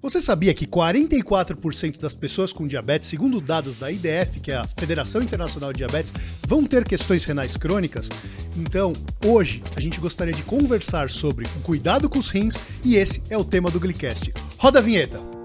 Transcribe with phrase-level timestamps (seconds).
[0.00, 4.66] Você sabia que 44% das pessoas com diabetes, segundo dados da IDF, que é a
[4.66, 6.12] Federação Internacional de Diabetes,
[6.46, 8.08] vão ter questões renais crônicas?
[8.56, 8.92] Então,
[9.24, 13.36] hoje a gente gostaria de conversar sobre o cuidado com os rins e esse é
[13.36, 14.32] o tema do Glicast.
[14.56, 15.37] Roda a vinheta!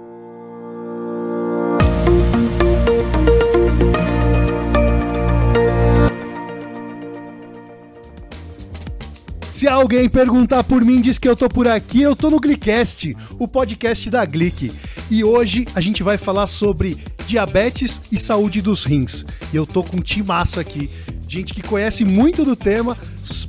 [9.54, 13.16] Se alguém perguntar por mim, diz que eu tô por aqui, eu tô no Glicast,
[13.38, 14.72] o podcast da Glic.
[15.12, 16.96] E hoje a gente vai falar sobre
[17.28, 19.24] diabetes e saúde dos rins.
[19.54, 20.90] E eu tô com um timaço aqui,
[21.30, 22.98] gente que conhece muito do tema,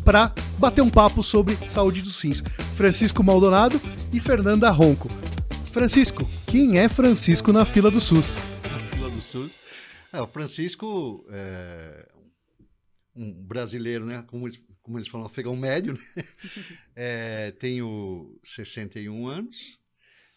[0.04, 2.42] para bater um papo sobre saúde dos rins.
[2.74, 3.80] Francisco Maldonado
[4.12, 5.09] e Fernanda Ronco.
[5.73, 8.36] Francisco, quem é Francisco na fila do SUS?
[8.70, 9.52] Na fila do SUS?
[10.12, 12.06] É, o Francisco é
[13.16, 14.23] um brasileiro, né?
[14.26, 14.46] Como
[14.84, 16.01] como eles falam, afegão médio, né?
[16.95, 19.80] é, tenho 61 anos,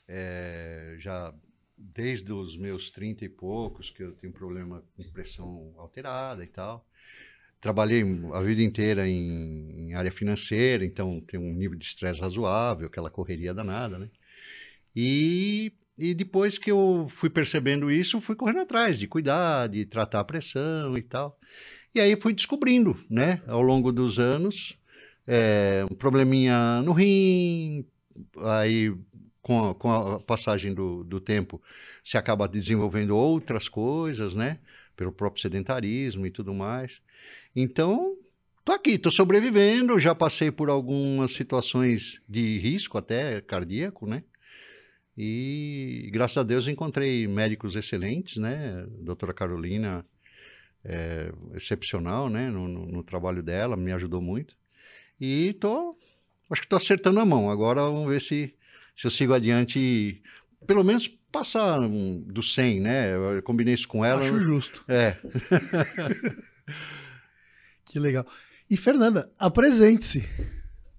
[0.08, 1.36] é, já
[1.78, 6.88] desde os meus 30 e poucos, que eu tenho problema com pressão alterada e tal.
[7.59, 12.88] Trabalhei a vida inteira em, em área financeira, então tenho um nível de estresse razoável,
[12.88, 14.09] aquela correria danada, né?
[14.95, 20.22] E, e depois que eu fui percebendo isso, fui correndo atrás de cuidar, de tratar
[20.22, 21.38] a pressão e tal.
[21.98, 24.78] E aí fui descobrindo, né, ao longo dos anos,
[25.26, 27.88] é, um probleminha no rim,
[28.44, 28.95] aí
[29.42, 31.59] com a, com a passagem do, do tempo
[32.04, 34.59] se acaba desenvolvendo outras coisas, né,
[34.95, 37.02] pelo próprio sedentarismo e tudo mais.
[37.56, 38.16] Então,
[38.64, 44.23] tô aqui, tô sobrevivendo, já passei por algumas situações de risco até cardíaco, né?
[45.17, 48.86] E graças a Deus encontrei médicos excelentes, né?
[49.00, 50.06] Doutora Carolina
[50.88, 54.55] é, excepcional, né, no, no, no, trabalho dela, me ajudou muito.
[55.19, 55.97] E tô,
[56.49, 57.49] acho que estou acertando a mão.
[57.49, 58.55] Agora vamos ver se,
[58.95, 60.21] se eu sigo adiante,
[60.65, 63.13] pelo menos passar um, do 100, né?
[63.13, 64.21] Eu combinei isso com ela.
[64.21, 64.85] Acho justo.
[64.88, 65.17] É.
[67.85, 68.25] que legal.
[68.70, 70.27] E Fernanda, apresente-se.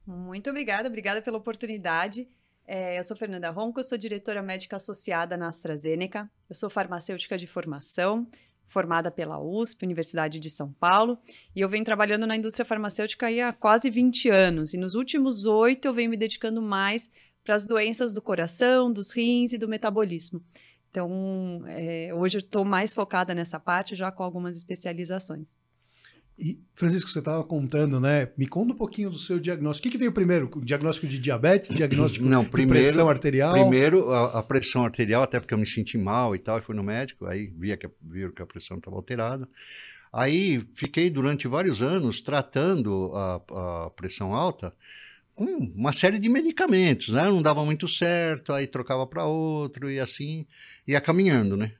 [0.06, 2.28] Muito obrigada, obrigada pela oportunidade.
[2.66, 7.46] É, eu sou Fernanda Ronco, sou diretora médica associada na AstraZeneca, eu sou farmacêutica de
[7.46, 8.26] formação,
[8.68, 11.18] formada pela USP, Universidade de São Paulo,
[11.56, 14.74] e eu venho trabalhando na indústria farmacêutica há quase 20 anos.
[14.74, 17.10] E nos últimos oito eu venho me dedicando mais
[17.42, 20.42] para as doenças do coração, dos rins e do metabolismo.
[20.90, 25.56] Então, é, hoje eu estou mais focada nessa parte, já com algumas especializações.
[26.38, 28.30] E, Francisco, você estava contando, né?
[28.36, 29.82] Me conta um pouquinho do seu diagnóstico.
[29.82, 30.48] O que, que veio primeiro?
[30.54, 31.74] O diagnóstico de diabetes?
[31.74, 33.52] Diagnóstico Não, primeiro, de pressão arterial?
[33.54, 36.76] Primeiro, a, a, pressão arterial, até porque eu me senti mal e tal, e fui
[36.76, 39.48] no médico, aí via que, viram que a pressão estava alterada.
[40.12, 44.72] Aí fiquei durante vários anos tratando a, a pressão alta
[45.34, 47.24] com uma série de medicamentos, né?
[47.24, 50.46] Não dava muito certo, aí trocava para outro e assim
[50.86, 51.72] ia caminhando, né?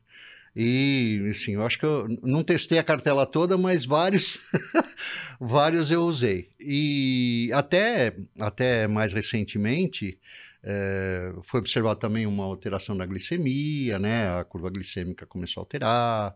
[0.54, 4.50] E, assim, eu acho que eu não testei a cartela toda, mas vários,
[5.40, 6.50] vários eu usei.
[6.58, 10.18] E até, até mais recentemente,
[10.62, 14.28] é, foi observado também uma alteração da glicemia, né?
[14.38, 16.34] A curva glicêmica começou a alterar.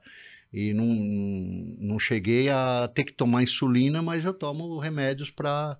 [0.52, 5.78] E não, não cheguei a ter que tomar insulina, mas eu tomo remédios para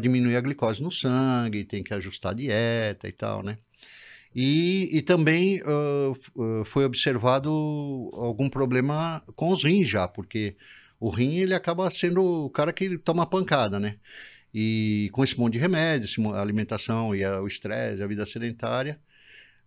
[0.00, 3.58] diminuir a glicose no sangue, tem que ajustar a dieta e tal, né?
[4.34, 7.50] E, e também uh, foi observado
[8.14, 10.56] algum problema com os rins já, porque
[10.98, 13.96] o rim ele acaba sendo o cara que toma pancada, né?
[14.54, 19.00] E com esse monte de remédios, a alimentação e a, o estresse, a vida sedentária,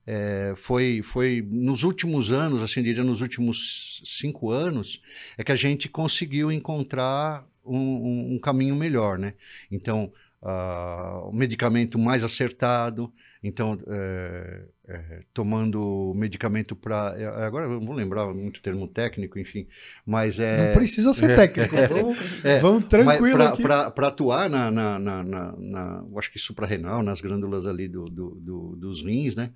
[0.06, 5.02] é, foi, foi nos últimos anos, assim diria, nos últimos cinco anos,
[5.38, 9.34] é que a gente conseguiu encontrar um, um, um caminho melhor, né?
[9.72, 13.12] Então, uh, o medicamento mais acertado,
[13.48, 19.38] então é, é, tomando medicamento para é, agora eu não vou lembrar muito termo técnico,
[19.38, 19.68] enfim,
[20.06, 23.38] mas é não precisa ser é, técnico, vamos, é, vamos tranquilo
[23.94, 28.32] para atuar na, na, na, na, na acho que suprarrenal, nas glândulas ali do, do,
[28.36, 29.52] do dos rins, né?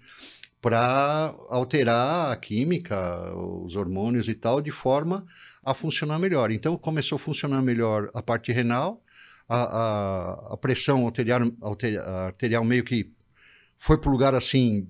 [0.62, 5.26] para alterar a química, os hormônios e tal, de forma
[5.64, 6.52] a funcionar melhor.
[6.52, 9.02] Então começou a funcionar melhor a parte renal,
[9.48, 11.42] a, a, a pressão arterial,
[12.28, 13.12] arterial meio que
[13.80, 14.88] foi para o lugar assim,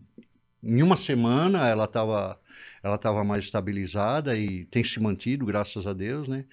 [0.61, 2.37] em uma semana ela estava
[2.83, 6.45] ela tava mais estabilizada e tem se mantido, graças a Deus, né?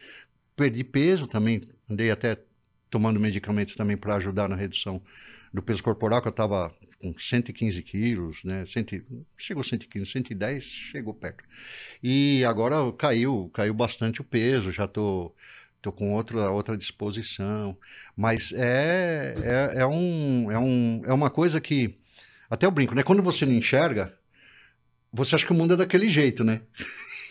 [0.55, 2.39] Perdi peso também, andei até
[2.91, 5.03] tomando medicamento também para ajudar na redução
[5.53, 8.65] do peso corporal, que eu estava com 115 quilos, né?
[8.67, 9.01] Cento,
[9.37, 11.45] chegou a 115, 110, chegou perto.
[12.03, 15.35] E agora caiu, caiu bastante o peso, já estou
[15.77, 17.77] estou com outra, outra disposição.
[18.17, 21.97] Mas é, é, é, um, é, um, é uma coisa que,
[22.49, 23.03] até eu brinco, né?
[23.03, 24.15] Quando você não enxerga,
[25.13, 26.61] você acha que o mundo é daquele jeito, né?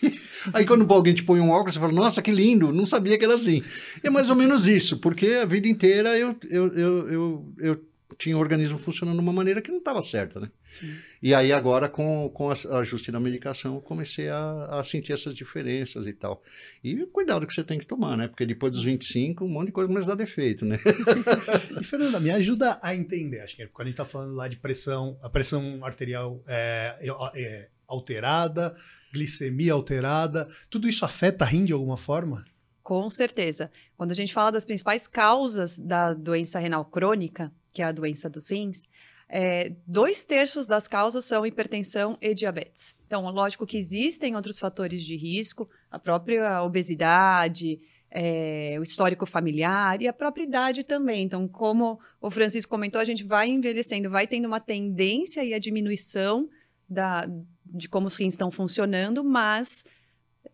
[0.53, 3.25] Aí quando alguém te põe um óculos, você fala, nossa, que lindo, não sabia que
[3.25, 3.63] era assim.
[4.03, 7.85] É mais ou menos isso, porque a vida inteira eu, eu, eu, eu, eu
[8.17, 10.51] tinha o organismo funcionando de uma maneira que não estava certa, né?
[10.71, 10.95] Sim.
[11.21, 15.33] E aí agora, com, com a ajuste da medicação, eu comecei a, a, sentir essas
[15.33, 16.43] diferenças e tal.
[16.83, 18.27] E cuidado que você tem que tomar, né?
[18.27, 20.77] Porque depois dos 25, um monte de coisa começa a dar defeito, né?
[21.79, 24.57] e, Fernanda, me ajuda a entender, acho que quando a gente está falando lá de
[24.57, 28.75] pressão, a pressão arterial é, é, é alterada,
[29.11, 32.45] glicemia alterada, tudo isso afeta a rim de alguma forma?
[32.83, 33.71] Com certeza.
[33.97, 38.29] Quando a gente fala das principais causas da doença renal crônica, que é a doença
[38.29, 38.87] dos rins,
[39.27, 42.95] é, dois terços das causas são hipertensão e diabetes.
[43.05, 50.01] Então, lógico que existem outros fatores de risco, a própria obesidade, é, o histórico familiar
[50.01, 51.23] e a própria idade também.
[51.23, 55.59] Então, como o Francisco comentou, a gente vai envelhecendo, vai tendo uma tendência e a
[55.59, 56.47] diminuição
[56.87, 57.27] da,
[57.65, 59.83] de como os rins estão funcionando, mas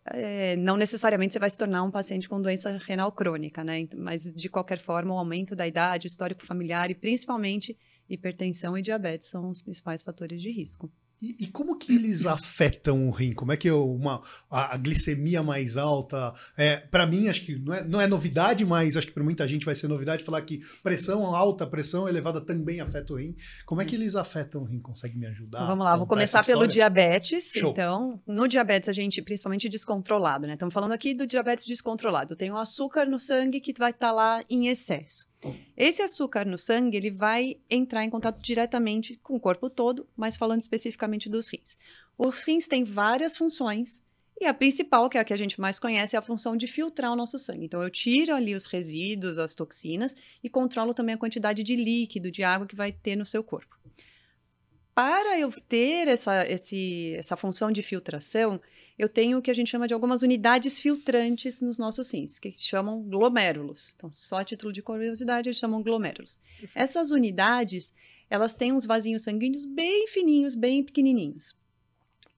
[0.06, 3.88] é, não necessariamente você vai se tornar um paciente com doença renal crônica, né?
[3.96, 7.78] Mas, de qualquer forma, o aumento da idade, o histórico familiar e, principalmente,
[8.10, 10.92] hipertensão e diabetes são os principais fatores de risco.
[11.21, 13.33] E, e, como que eles afetam o rim?
[13.33, 16.33] Como é que é uma, a, a glicemia mais alta?
[16.57, 19.47] É, para mim, acho que não é, não é novidade, mas acho que para muita
[19.47, 23.35] gente vai ser novidade falar que pressão alta, pressão elevada também afeta o rim.
[23.65, 24.79] Como é que eles afetam o rim?
[24.79, 25.59] Consegue me ajudar?
[25.59, 27.51] Então, vamos lá, vou começar pelo diabetes.
[27.53, 27.71] Show.
[27.71, 30.53] Então, no diabetes, a gente, principalmente descontrolado, né?
[30.53, 32.35] Estamos falando aqui do diabetes descontrolado.
[32.35, 35.31] Tem o açúcar no sangue que vai estar tá lá em excesso.
[35.76, 40.38] Esse açúcar no sangue, ele vai entrar em contato diretamente com o corpo todo, mas
[40.38, 41.78] falando especificamente dos rins.
[42.18, 44.04] Os rins têm várias funções,
[44.40, 46.66] e a principal, que é a que a gente mais conhece, é a função de
[46.66, 47.66] filtrar o nosso sangue.
[47.66, 52.32] Então, eu tiro ali os resíduos, as toxinas, e controlo também a quantidade de líquido,
[52.32, 53.78] de água que vai ter no seu corpo.
[54.96, 58.60] Para eu ter essa, esse, essa função de filtração,
[59.01, 62.51] eu tenho o que a gente chama de algumas unidades filtrantes nos nossos rins, que
[62.51, 63.95] chamam glomérulos.
[63.95, 66.39] Então, só a título de curiosidade, eles chamam glomérulos.
[66.75, 67.92] Essas unidades,
[68.30, 71.59] elas têm uns vasinhos sanguíneos bem fininhos, bem pequenininhos.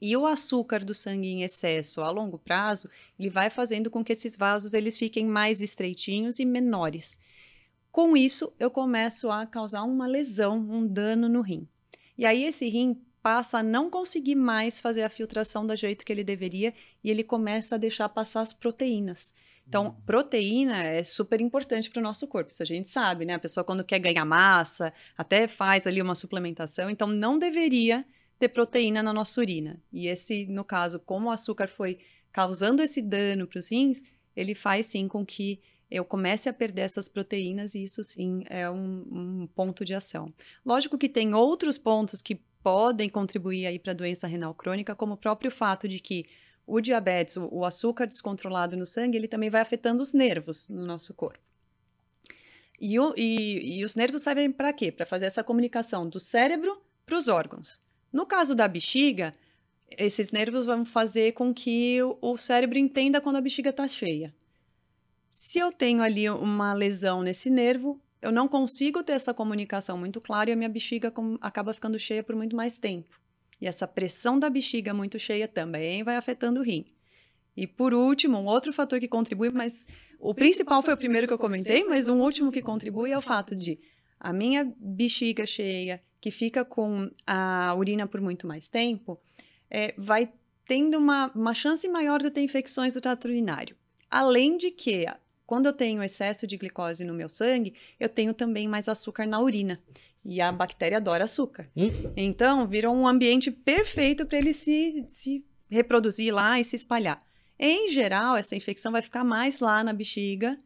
[0.02, 2.90] E o açúcar do sangue em excesso a longo prazo,
[3.20, 7.20] ele vai fazendo com que esses vasos eles fiquem mais estreitinhos e menores.
[7.92, 11.68] Com isso, eu começo a causar uma lesão, um dano no rim.
[12.18, 16.12] E aí esse rim passa a não conseguir mais fazer a filtração do jeito que
[16.12, 19.34] ele deveria e ele começa a deixar passar as proteínas.
[19.66, 19.96] Então, uhum.
[20.06, 23.36] proteína é super importante para o nosso corpo, isso a gente sabe, né?
[23.36, 28.06] A pessoa, quando quer ganhar massa, até faz ali uma suplementação, então não deveria
[28.38, 29.82] ter proteína na nossa urina.
[29.92, 32.00] E esse, no caso, como o açúcar foi
[32.30, 34.02] causando esse dano para os rins,
[34.36, 38.70] ele faz sim com que eu comece a perder essas proteínas, e isso sim é
[38.70, 40.34] um, um ponto de ação.
[40.66, 45.14] Lógico que tem outros pontos que podem contribuir aí para a doença renal crônica, como
[45.14, 46.26] o próprio fato de que
[46.66, 51.14] o diabetes, o, açúcar descontrolado no sangue, ele também vai afetando os nervos no nosso
[51.14, 51.44] corpo.
[52.80, 54.92] E, o, e, e os nervos servem para quê?
[54.92, 57.82] Para fazer essa comunicação do cérebro para os órgãos.
[58.12, 59.36] No caso da bexiga,
[59.90, 64.34] esses nervos vão fazer com que o, o cérebro entenda quando a bexiga está cheia.
[65.30, 70.22] Se eu tenho ali uma lesão nesse nervo, eu não consigo ter essa comunicação muito
[70.22, 73.20] clara e a minha bexiga acaba ficando cheia por muito mais tempo.
[73.60, 76.86] E essa pressão da bexiga muito cheia também vai afetando o rim.
[77.56, 79.86] E por último, um outro fator que contribui, mas
[80.20, 83.22] o principal foi o primeiro que eu comentei, mas um último que contribui é o
[83.22, 83.78] fato de
[84.20, 89.20] a minha bexiga cheia, que fica com a urina por muito mais tempo,
[89.70, 90.32] é, vai
[90.66, 93.76] tendo uma, uma chance maior de ter infecções do trato urinário.
[94.10, 95.06] Além de que
[95.54, 99.40] quando eu tenho excesso de glicose no meu sangue, eu tenho também mais açúcar na
[99.40, 99.80] urina.
[100.26, 101.70] E a bactéria adora açúcar.
[101.78, 102.12] Hum.
[102.18, 107.24] Então, virou um ambiente perfeito para ele se, se reproduzir lá e se espalhar.
[107.60, 110.60] Em geral, essa infecção vai ficar mais lá na bexiga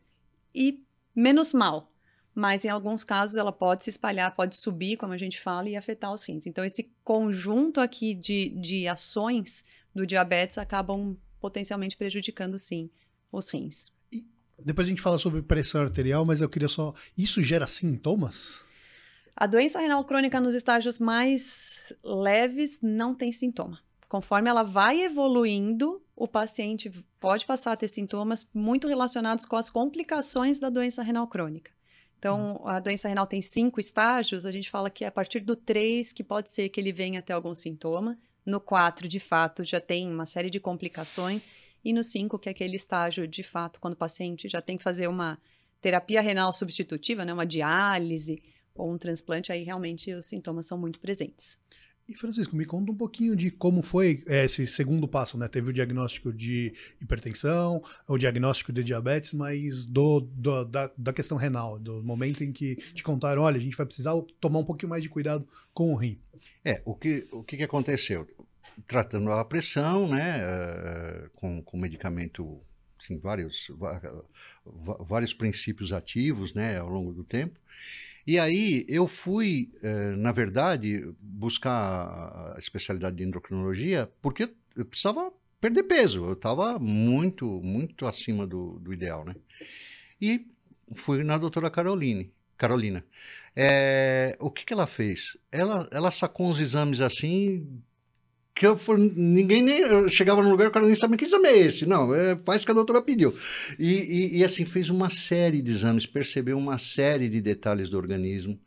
[0.56, 0.82] e
[1.14, 1.92] menos mal.
[2.34, 5.76] Mas em alguns casos ela pode se espalhar, pode subir, como a gente fala, e
[5.76, 6.48] afetar os rins.
[6.48, 12.90] Então, esse conjunto aqui de, de ações do diabetes acabam potencialmente prejudicando, sim,
[13.30, 13.97] os rins.
[14.60, 16.94] Depois a gente fala sobre pressão arterial, mas eu queria só.
[17.18, 18.62] Isso gera sintomas?
[19.36, 23.80] A doença renal crônica nos estágios mais leves não tem sintoma.
[24.10, 29.70] Conforme ela vai evoluindo, o paciente pode passar a ter sintomas muito relacionados com as
[29.70, 31.72] complicações da doença renal crônica.
[32.18, 32.68] Então, hum.
[32.68, 36.12] a doença renal tem cinco estágios, a gente fala que é a partir do três
[36.12, 38.18] que pode ser que ele venha até algum sintoma.
[38.44, 41.48] No quatro, de fato, já tem uma série de complicações.
[41.84, 44.84] E no 5, que é aquele estágio, de fato, quando o paciente já tem que
[44.84, 45.38] fazer uma
[45.82, 48.42] terapia renal substitutiva, né, uma diálise
[48.76, 51.58] ou um transplante, aí realmente os sintomas são muito presentes.
[52.10, 55.46] E Francisco, me conta um pouquinho de como foi é, esse segundo passo, né?
[55.50, 61.38] Teve o diagnóstico de hipertensão, o diagnóstico de diabetes, mas do, do da, da, questão
[61.38, 64.90] renal, do momento em que te contaram, olha, a gente vai precisar tomar um pouquinho
[64.90, 66.18] mais de cuidado com o rim.
[66.64, 68.26] É, o que, o que aconteceu?
[68.86, 72.62] Tratando a pressão, né, uh, com, com medicamento,
[73.00, 73.72] assim, vários,
[75.00, 77.60] vários princípios ativos, né, ao longo do tempo,
[78.28, 85.32] e aí eu fui, eh, na verdade, buscar a especialidade de endocrinologia porque eu precisava
[85.62, 86.26] perder peso.
[86.26, 89.34] Eu estava muito, muito acima do, do ideal, né?
[90.22, 90.46] E
[90.94, 93.06] fui na doutora Caroline, Carolina.
[93.56, 95.38] É, o que, que ela fez?
[95.50, 97.82] Ela, ela sacou uns exames assim
[98.58, 101.48] que eu for, ninguém nem eu chegava no lugar o cara nem sabia que exame
[101.48, 101.86] é esse.
[101.86, 103.36] Não, é, faz que a doutora pediu.
[103.78, 107.98] E, e, e, assim, fez uma série de exames, percebeu uma série de detalhes do
[107.98, 108.60] organismo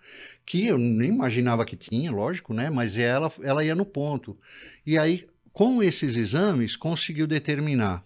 [0.46, 2.70] que eu nem imaginava que tinha, lógico, né?
[2.70, 4.38] Mas ela, ela ia no ponto.
[4.86, 8.04] E aí, com esses exames, conseguiu determinar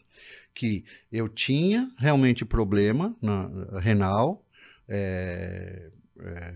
[0.55, 4.45] que eu tinha realmente problema na, renal,
[4.89, 6.55] é, é,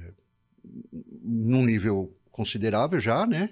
[1.23, 3.51] num nível considerável já, né?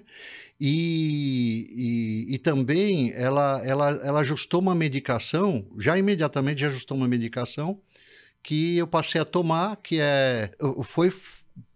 [0.59, 7.79] E, e, e, também ela, ela, ela ajustou uma medicação, já imediatamente ajustou uma medicação
[8.41, 10.51] que eu passei a tomar, que é.
[10.85, 11.13] Foi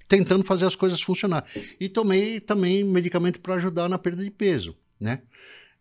[0.08, 1.46] tentando fazer as coisas funcionar.
[1.80, 5.22] E tomei também medicamento para ajudar na perda de peso, né?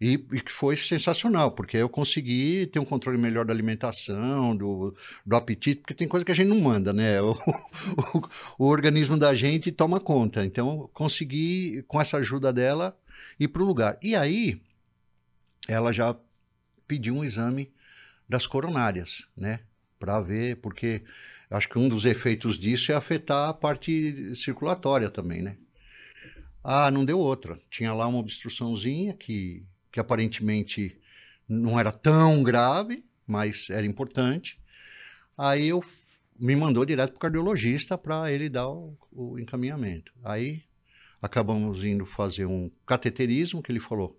[0.00, 5.36] E, que foi sensacional, porque eu consegui ter um controle melhor da alimentação, do, do
[5.36, 7.20] apetite, porque tem coisa que a gente não manda, né?
[7.20, 8.28] O, o,
[8.58, 10.44] o organismo da gente toma conta.
[10.44, 12.98] Então, consegui, com essa ajuda dela,
[13.38, 13.98] ir para o lugar.
[14.02, 14.62] E aí,
[15.68, 16.16] ela já
[16.88, 17.70] pediu um exame
[18.28, 19.60] das coronárias, né?
[19.98, 21.02] Para ver, porque
[21.50, 25.56] acho que um dos efeitos disso é afetar a parte circulatória também, né?
[26.64, 27.60] Ah, não deu outra.
[27.68, 30.98] Tinha lá uma obstruçãozinha que que aparentemente
[31.48, 34.60] não era tão grave, mas era importante.
[35.36, 35.82] Aí eu
[36.38, 40.12] me mandou direto para o cardiologista para ele dar o, o, encaminhamento.
[40.24, 40.62] Aí
[41.20, 44.18] acabamos indo fazer um cateterismo que ele falou.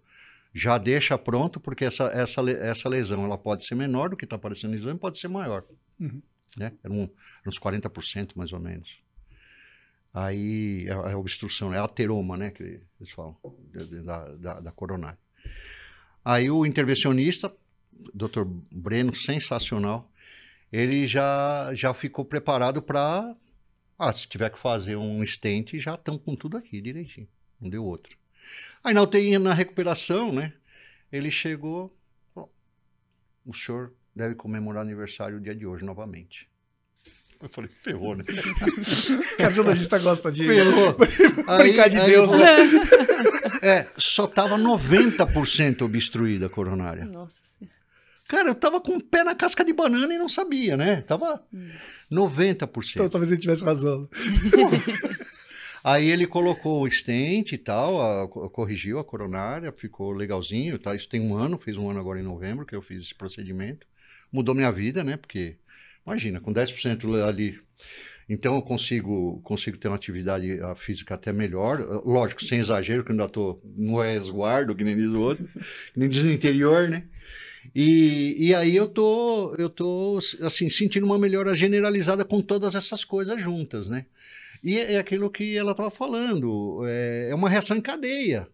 [0.54, 4.36] Já deixa pronto, porque essa, essa, essa lesão ela pode ser menor do que está
[4.36, 5.64] aparecendo no exame, pode ser maior.
[6.00, 6.22] Uhum.
[6.58, 6.74] Né?
[6.84, 7.10] Era um,
[7.48, 9.00] uns 40% mais ou menos.
[10.14, 12.52] Aí a, a obstrução, é ateroma, né?
[12.52, 13.38] Que eles falam,
[14.04, 15.18] da, da, da coronária.
[16.24, 17.54] Aí o intervencionista,
[18.14, 18.44] Dr.
[18.72, 20.12] Breno, sensacional,
[20.72, 23.36] ele já, já ficou preparado para.
[23.98, 27.28] Ah, se tiver que fazer um stent, já estão com tudo aqui direitinho.
[27.60, 28.18] Não deu outro.
[28.84, 30.54] Aí na UTI, na recuperação, né?
[31.12, 31.96] Ele chegou.
[33.46, 36.50] o senhor deve comemorar aniversário o dia de hoje novamente.
[37.42, 38.24] Eu falei, ferrou, né?
[39.38, 40.94] Cardiologista gosta de ferrou.
[41.58, 42.58] brincar de aí, Deus, né?
[43.62, 47.06] É, só tava 90% obstruída a coronária.
[47.06, 47.82] Nossa Senhora.
[48.28, 51.02] Cara, eu tava com o pé na casca de banana e não sabia, né?
[51.02, 51.70] Tava hum.
[52.12, 52.92] 90%.
[52.92, 54.10] Então talvez ele tivesse razão.
[55.84, 60.96] Aí ele colocou o stent e tal, a, a, corrigiu a coronária, ficou legalzinho, tá?
[60.96, 63.88] Isso tem um ano, fez um ano agora em novembro que eu fiz esse procedimento.
[64.32, 65.18] Mudou minha vida, né?
[65.18, 65.58] Porque,
[66.06, 67.60] imagina, com 10% ali
[68.32, 73.26] então eu consigo, consigo ter uma atividade física até melhor, lógico, sem exagero, que ainda
[73.26, 75.46] estou no resguardo, que nem diz o outro,
[75.94, 77.04] que nem diz no interior, né?
[77.76, 83.04] E, e aí eu tô, eu tô assim, sentindo uma melhora generalizada com todas essas
[83.04, 84.06] coisas juntas, né?
[84.64, 88.48] E é aquilo que ela estava falando, é, é uma reação em cadeia.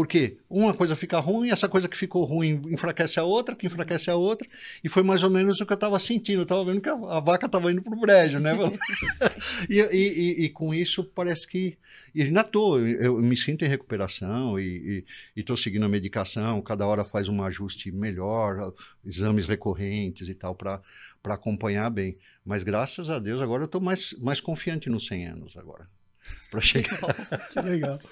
[0.00, 4.08] Porque uma coisa fica ruim, essa coisa que ficou ruim enfraquece a outra, que enfraquece
[4.08, 4.48] a outra,
[4.82, 6.38] e foi mais ou menos o que eu estava sentindo.
[6.38, 8.52] Eu estava vendo que a, a vaca estava indo para o brejo, né?
[9.68, 11.76] e, e, e, com isso parece que.
[12.14, 15.04] E ainda estou, eu, eu, me sinto em recuperação e
[15.36, 18.72] estou seguindo a medicação, cada hora faz um ajuste melhor,
[19.04, 20.80] exames recorrentes e tal, para
[21.28, 22.16] acompanhar bem.
[22.42, 25.86] Mas graças a Deus agora eu estou mais, mais confiante nos 100 anos agora.
[26.50, 26.98] Para chegar.
[27.52, 28.00] Que legal.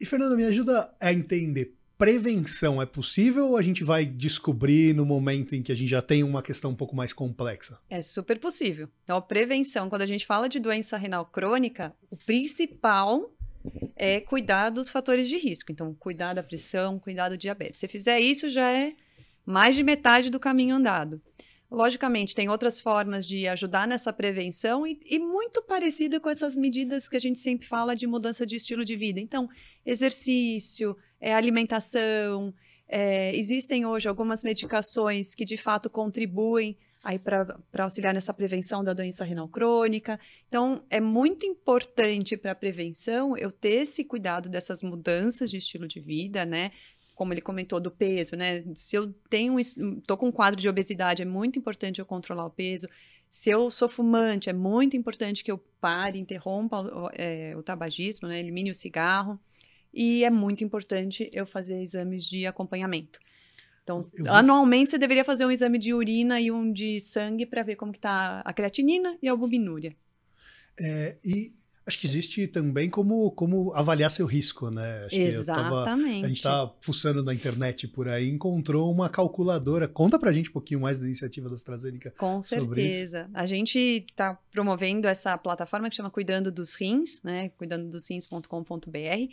[0.00, 1.74] E Fernando, me ajuda a entender.
[1.96, 6.02] Prevenção é possível ou a gente vai descobrir no momento em que a gente já
[6.02, 7.78] tem uma questão um pouco mais complexa?
[7.88, 8.88] É super possível.
[9.04, 13.32] Então, a prevenção, quando a gente fala de doença renal crônica, o principal
[13.94, 15.70] é cuidar dos fatores de risco.
[15.70, 17.78] Então, cuidar da pressão, cuidar do diabetes.
[17.78, 18.94] Se fizer isso, já é
[19.46, 21.20] mais de metade do caminho andado.
[21.72, 27.08] Logicamente, tem outras formas de ajudar nessa prevenção e, e, muito parecida com essas medidas
[27.08, 29.18] que a gente sempre fala de mudança de estilo de vida.
[29.18, 29.48] Então,
[29.84, 32.52] exercício, é, alimentação.
[32.86, 38.92] É, existem hoje algumas medicações que de fato contribuem aí para auxiliar nessa prevenção da
[38.92, 40.20] doença renal crônica.
[40.48, 45.88] Então, é muito importante para a prevenção eu ter esse cuidado dessas mudanças de estilo
[45.88, 46.70] de vida, né?
[47.22, 48.64] Como ele comentou do peso, né?
[48.74, 49.54] Se eu tenho,
[50.04, 52.88] tô com um quadro de obesidade, é muito importante eu controlar o peso.
[53.30, 58.26] Se eu sou fumante, é muito importante que eu pare, interrompa o, é, o tabagismo,
[58.26, 58.40] né?
[58.40, 59.38] elimine o cigarro.
[59.94, 63.20] E é muito importante eu fazer exames de acompanhamento.
[63.84, 67.76] Então, anualmente você deveria fazer um exame de urina e um de sangue para ver
[67.76, 69.94] como que tá a creatinina e a albuminúria.
[70.76, 71.52] É, e
[71.86, 75.04] acho que existe também como, como avaliar seu risco, né?
[75.06, 75.84] Acho Exatamente.
[75.84, 79.88] Tava, a gente está fuçando na internet por aí, encontrou uma calculadora.
[79.88, 82.12] Conta pra gente um pouquinho mais da iniciativa da AstraZeneca.
[82.16, 83.28] Com certeza.
[83.34, 87.50] A gente está promovendo essa plataforma que chama Cuidando dos Rins, né?
[87.50, 89.32] cuidandodosrins.com.br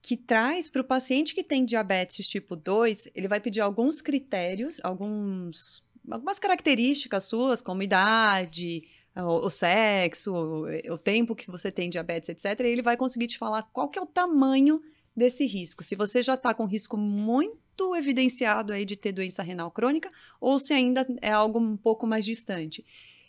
[0.00, 4.78] que traz para o paciente que tem diabetes tipo 2, ele vai pedir alguns critérios,
[4.82, 8.84] alguns, algumas características suas, como idade,
[9.22, 12.60] o, o sexo, o, o, tempo que você tem diabetes, etc.
[12.60, 14.80] E ele vai conseguir te falar qual que é o tamanho
[15.16, 15.84] desse risco.
[15.84, 20.58] Se você já está com risco muito evidenciado aí de ter doença renal crônica, ou
[20.58, 22.84] se ainda é algo um pouco mais distante.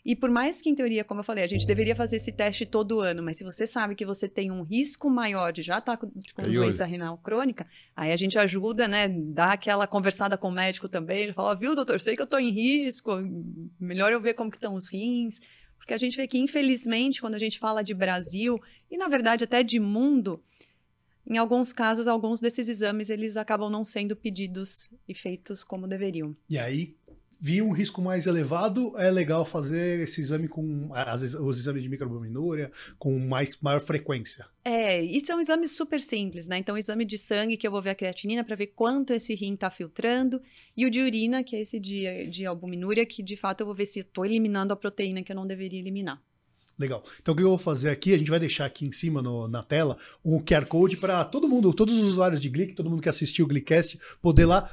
[0.05, 2.63] E por mais que, em teoria, como eu falei, a gente deveria fazer esse teste
[2.63, 5.97] todo ano, mas se você sabe que você tem um risco maior de já estar
[5.97, 7.65] tá com, com doença renal crônica,
[7.95, 9.07] aí a gente ajuda, né?
[9.07, 12.51] Dá aquela conversada com o médico também, fala, viu, doutor, sei que eu estou em
[12.51, 13.13] risco,
[13.79, 15.39] melhor eu ver como que estão os rins.
[15.85, 19.43] Porque a gente vê que, infelizmente, quando a gente fala de Brasil, e na verdade
[19.43, 20.43] até de mundo,
[21.27, 26.35] em alguns casos, alguns desses exames eles acabam não sendo pedidos e feitos como deveriam.
[26.49, 26.95] E aí,
[27.45, 31.83] viu um risco mais elevado, é legal fazer esse exame com às vezes, os exames
[31.83, 34.47] de microalbuminúria com mais maior frequência.
[34.63, 36.57] É, isso é um exame super simples, né?
[36.57, 39.35] Então, o exame de sangue que eu vou ver a creatinina para ver quanto esse
[39.35, 40.41] rim está filtrando
[40.75, 43.75] e o de urina, que é esse de, de albuminúria, que de fato eu vou
[43.75, 46.19] ver se estou eliminando a proteína que eu não deveria eliminar.
[46.79, 47.03] Legal.
[47.21, 49.47] Então o que eu vou fazer aqui, a gente vai deixar aqui em cima no,
[49.47, 53.03] na tela um QR Code para todo mundo, todos os usuários de Glick, todo mundo
[53.03, 54.67] que assistiu o Glickcast, poder lá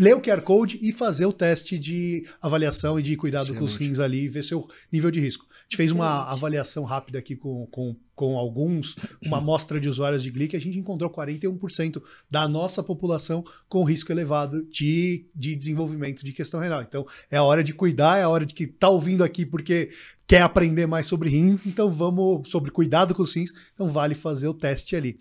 [0.00, 3.58] ler o QR Code e fazer o teste de avaliação e de cuidado Excelente.
[3.58, 5.46] com os rins ali e ver seu nível de risco.
[5.50, 10.22] A gente fez uma avaliação rápida aqui com, com, com alguns, uma amostra de usuários
[10.22, 16.24] de Glick, a gente encontrou 41% da nossa população com risco elevado de, de desenvolvimento
[16.24, 16.80] de questão renal.
[16.80, 19.90] Então, é a hora de cuidar, é a hora de que tá ouvindo aqui porque
[20.26, 24.48] quer aprender mais sobre rins, então vamos sobre cuidado com os rins, então vale fazer
[24.48, 25.20] o teste ali.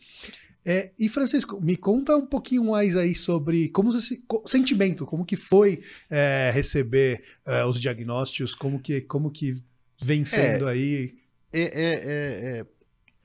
[0.65, 5.35] É, e Francisco, me conta um pouquinho mais aí sobre como esse sentimento, como que
[5.35, 9.55] foi é, receber é, os diagnósticos, como que, como que
[10.01, 11.15] vem sendo é, aí.
[11.51, 12.65] É, é,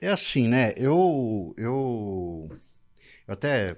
[0.00, 0.72] é, assim, né?
[0.76, 2.48] Eu, eu,
[3.26, 3.76] eu até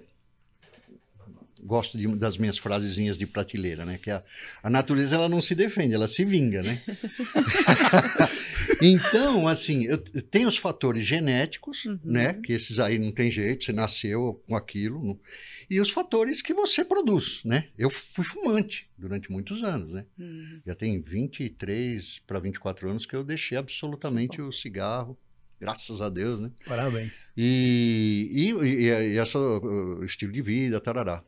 [1.67, 3.99] gosto de, das minhas frasezinhas de prateleira, né?
[4.01, 4.23] Que a,
[4.63, 6.83] a natureza ela não se defende, ela se vinga, né?
[8.83, 11.99] então, assim, eu, tem os fatores genéticos, uhum.
[12.05, 12.35] né?
[12.35, 15.21] Que esses aí não tem jeito, você nasceu com aquilo, não,
[15.69, 17.69] e os fatores que você produz, né?
[17.79, 20.05] Eu fui fumante durante muitos anos, né?
[20.19, 20.61] Uhum.
[20.67, 25.19] Já tem 23 para 24 anos que eu deixei absolutamente o cigarro
[25.59, 26.51] Graças a Deus, né?
[26.67, 27.31] Parabéns.
[27.37, 31.25] E, e, e, e esse uh, estilo de vida, tarará.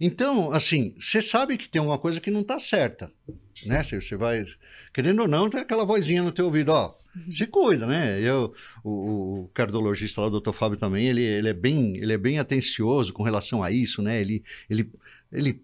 [0.00, 3.10] Então, assim, você sabe que tem uma coisa que não está certa,
[3.64, 3.82] né?
[3.82, 4.44] Você vai,
[4.92, 7.32] querendo ou não, tem aquela vozinha no teu ouvido, ó, uhum.
[7.32, 8.20] se cuida, né?
[8.20, 8.52] Eu,
[8.82, 12.38] o, o cardiologista lá, o doutor Fábio também, ele, ele, é bem, ele é bem
[12.38, 14.20] atencioso com relação a isso, né?
[14.20, 14.90] Ele, ele,
[15.32, 15.62] ele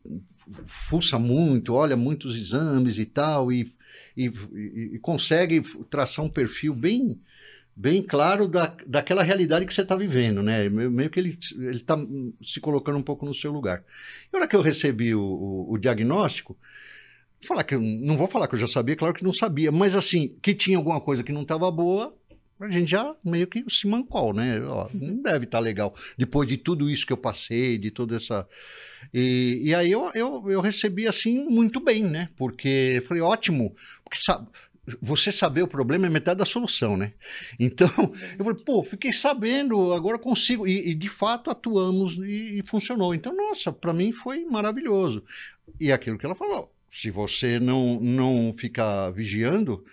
[0.66, 3.72] fuça muito, olha muitos exames e tal, e,
[4.16, 4.32] e,
[4.94, 7.20] e consegue traçar um perfil bem
[7.80, 10.68] bem claro da, daquela realidade que você está vivendo, né?
[10.68, 11.38] Meio que ele
[11.70, 11.96] está
[12.42, 13.82] se colocando um pouco no seu lugar.
[14.28, 16.58] E na hora que eu recebi o, o, o diagnóstico,
[17.40, 19.94] falar que eu, não vou falar que eu já sabia, claro que não sabia, mas
[19.94, 22.14] assim, que tinha alguma coisa que não estava boa,
[22.60, 24.60] a gente já meio que se mancou, né?
[24.60, 25.94] Ó, não deve estar tá legal.
[26.18, 28.46] Depois de tudo isso que eu passei, de toda essa.
[29.14, 32.28] E, e aí eu, eu, eu recebi assim muito bem, né?
[32.36, 34.46] Porque falei, ótimo, porque sabe,
[35.00, 37.12] você saber o problema é metade da solução, né?
[37.58, 37.88] Então,
[38.38, 40.66] eu falei, pô, fiquei sabendo, agora consigo.
[40.66, 43.14] E, e de fato atuamos e, e funcionou.
[43.14, 45.22] Então, nossa, para mim foi maravilhoso.
[45.78, 49.84] E aquilo que ela falou, se você não, não ficar vigiando,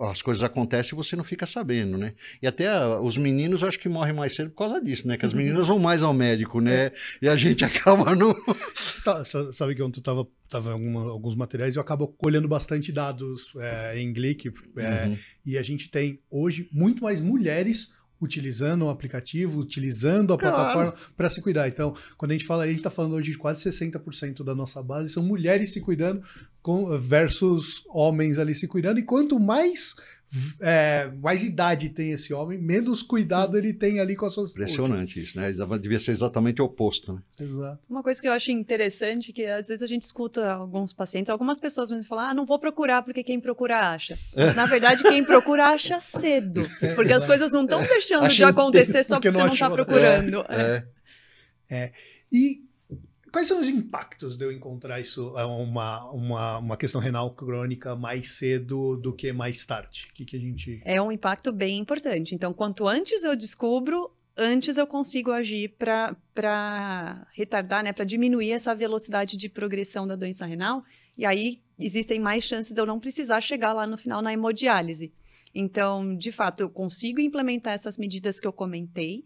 [0.00, 2.14] as coisas acontecem e você não fica sabendo, né?
[2.40, 5.16] E até os meninos acho que morrem mais cedo por causa disso, né?
[5.16, 6.86] Que as meninas vão mais ao médico, né?
[6.86, 6.92] É.
[7.22, 8.04] E a gente acaba.
[9.04, 12.48] Tá, sabe que ontem tu tava, tava em alguma, alguns materiais e eu acabo colhendo
[12.48, 14.52] bastante dados é, em Glick.
[14.76, 15.18] É, uhum.
[15.44, 17.92] E a gente tem hoje muito mais mulheres
[18.24, 20.56] utilizando o aplicativo, utilizando a claro.
[20.56, 21.68] plataforma para se cuidar.
[21.68, 24.82] Então, quando a gente fala, a gente está falando hoje de quase 60% da nossa
[24.82, 26.22] base são mulheres se cuidando
[26.62, 28.98] com, versus homens ali se cuidando.
[28.98, 29.94] E quanto mais
[30.60, 34.62] é, mais idade tem esse homem, menos cuidado ele tem ali com a sua saúde.
[34.62, 35.52] Impressionante isso, né?
[35.80, 37.20] Devia ser exatamente o oposto, né?
[37.38, 37.78] Exato.
[37.88, 41.28] Uma coisa que eu acho interessante é que às vezes a gente escuta alguns pacientes,
[41.28, 44.18] algumas pessoas mesmo falam, ah, não vou procurar porque quem procura acha.
[44.34, 46.62] Mas, na verdade, quem procura acha cedo.
[46.82, 49.70] É, porque as coisas não estão deixando de acontecer só porque, porque você não está
[49.70, 50.44] procurando.
[50.48, 50.84] É.
[51.70, 51.76] é.
[51.76, 51.92] é.
[52.32, 52.62] E
[53.32, 57.96] Quais são os impactos de eu encontrar isso, é, uma, uma, uma questão renal crônica
[57.96, 60.08] mais cedo do que mais tarde?
[60.10, 60.82] O que, que a gente.
[60.84, 62.34] É um impacto bem importante.
[62.34, 68.74] Então, quanto antes eu descubro, antes eu consigo agir para retardar, né, para diminuir essa
[68.74, 70.84] velocidade de progressão da doença renal.
[71.16, 75.10] E aí existem mais chances de eu não precisar chegar lá no final na hemodiálise.
[75.54, 79.24] Então, de fato, eu consigo implementar essas medidas que eu comentei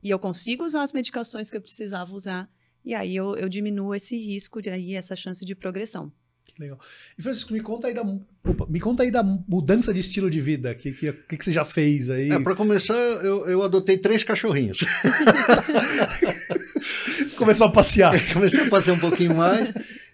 [0.00, 2.48] e eu consigo usar as medicações que eu precisava usar
[2.88, 6.10] e aí eu, eu diminuo esse risco e aí essa chance de progressão.
[6.46, 6.80] Que legal.
[7.18, 10.40] E Francisco, me conta aí da, opa, me conta aí da mudança de estilo de
[10.40, 10.72] vida.
[10.72, 12.30] O que, que, que, que você já fez aí?
[12.30, 14.78] É, para começar, eu, eu adotei três cachorrinhos.
[17.36, 18.14] Começou a passear.
[18.32, 19.70] Comecei a passear um pouquinho mais.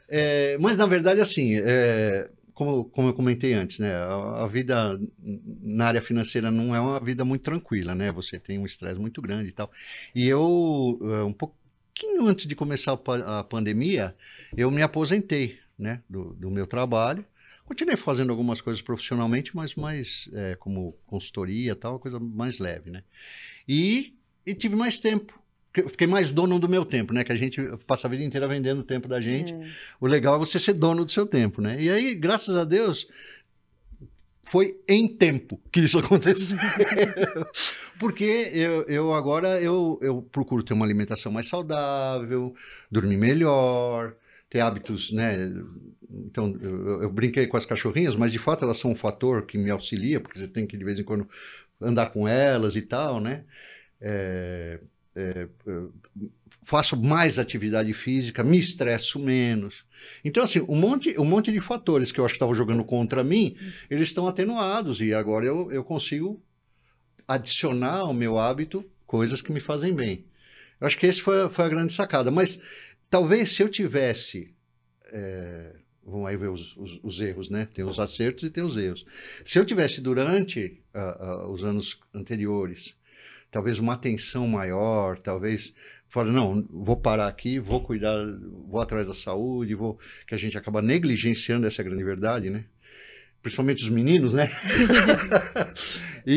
[0.08, 3.94] É, mas, na verdade, assim, é, como, como eu comentei antes, né?
[3.94, 4.98] A, a, vida
[5.62, 8.10] na área financeira não é uma vida muito tranquila, né?
[8.10, 9.70] Você tem um estresse muito grande e tal.
[10.12, 11.54] E eu, é, um pouco
[11.94, 14.14] pouquinho antes de começar a pandemia,
[14.56, 17.24] eu me aposentei né, do, do meu trabalho.
[17.64, 23.02] Continuei fazendo algumas coisas profissionalmente, mas mais é, como consultoria tal, coisa mais leve, né?
[23.66, 25.40] E, e tive mais tempo.
[25.72, 27.24] Fiquei mais dono do meu tempo, né?
[27.24, 29.54] Que a gente passa a vida inteira vendendo o tempo da gente.
[29.54, 29.60] É.
[29.98, 31.80] O legal é você ser dono do seu tempo, né?
[31.80, 33.08] E aí, graças a Deus,
[34.46, 36.58] foi em tempo que isso aconteceu.
[37.98, 42.54] Porque eu, eu agora eu, eu procuro ter uma alimentação mais saudável,
[42.90, 44.14] dormir melhor,
[44.48, 45.52] ter hábitos, né?
[46.10, 49.58] Então, eu, eu, brinquei com as cachorrinhas, mas de fato elas são um fator que
[49.58, 51.28] me auxilia, porque você tem que de vez em quando
[51.80, 53.44] andar com elas e tal, né?
[54.00, 54.80] É,
[55.16, 55.48] é,
[56.62, 59.84] faço mais atividade física, me estresso menos.
[60.24, 63.22] Então, assim, um monte, um monte de fatores que eu acho que estavam jogando contra
[63.22, 63.56] mim,
[63.88, 66.42] eles estão atenuados e agora eu, eu consigo
[67.26, 70.24] adicionar ao meu hábito coisas que me fazem bem.
[70.80, 72.30] Eu acho que esse foi, foi a grande sacada.
[72.30, 72.60] Mas
[73.08, 74.52] talvez se eu tivesse.
[75.12, 77.68] É, vamos aí ver os, os, os, erros, né?
[77.72, 79.06] Tem os acertos e tem os erros.
[79.44, 82.96] Se eu tivesse durante uh, uh, os anos anteriores
[83.54, 85.72] talvez uma atenção maior, talvez
[86.08, 88.12] fala não, vou parar aqui, vou cuidar,
[88.68, 92.64] vou atrás da saúde, vou que a gente acaba negligenciando essa grande verdade, né?
[93.40, 94.50] Principalmente os meninos, né?
[96.26, 96.34] e,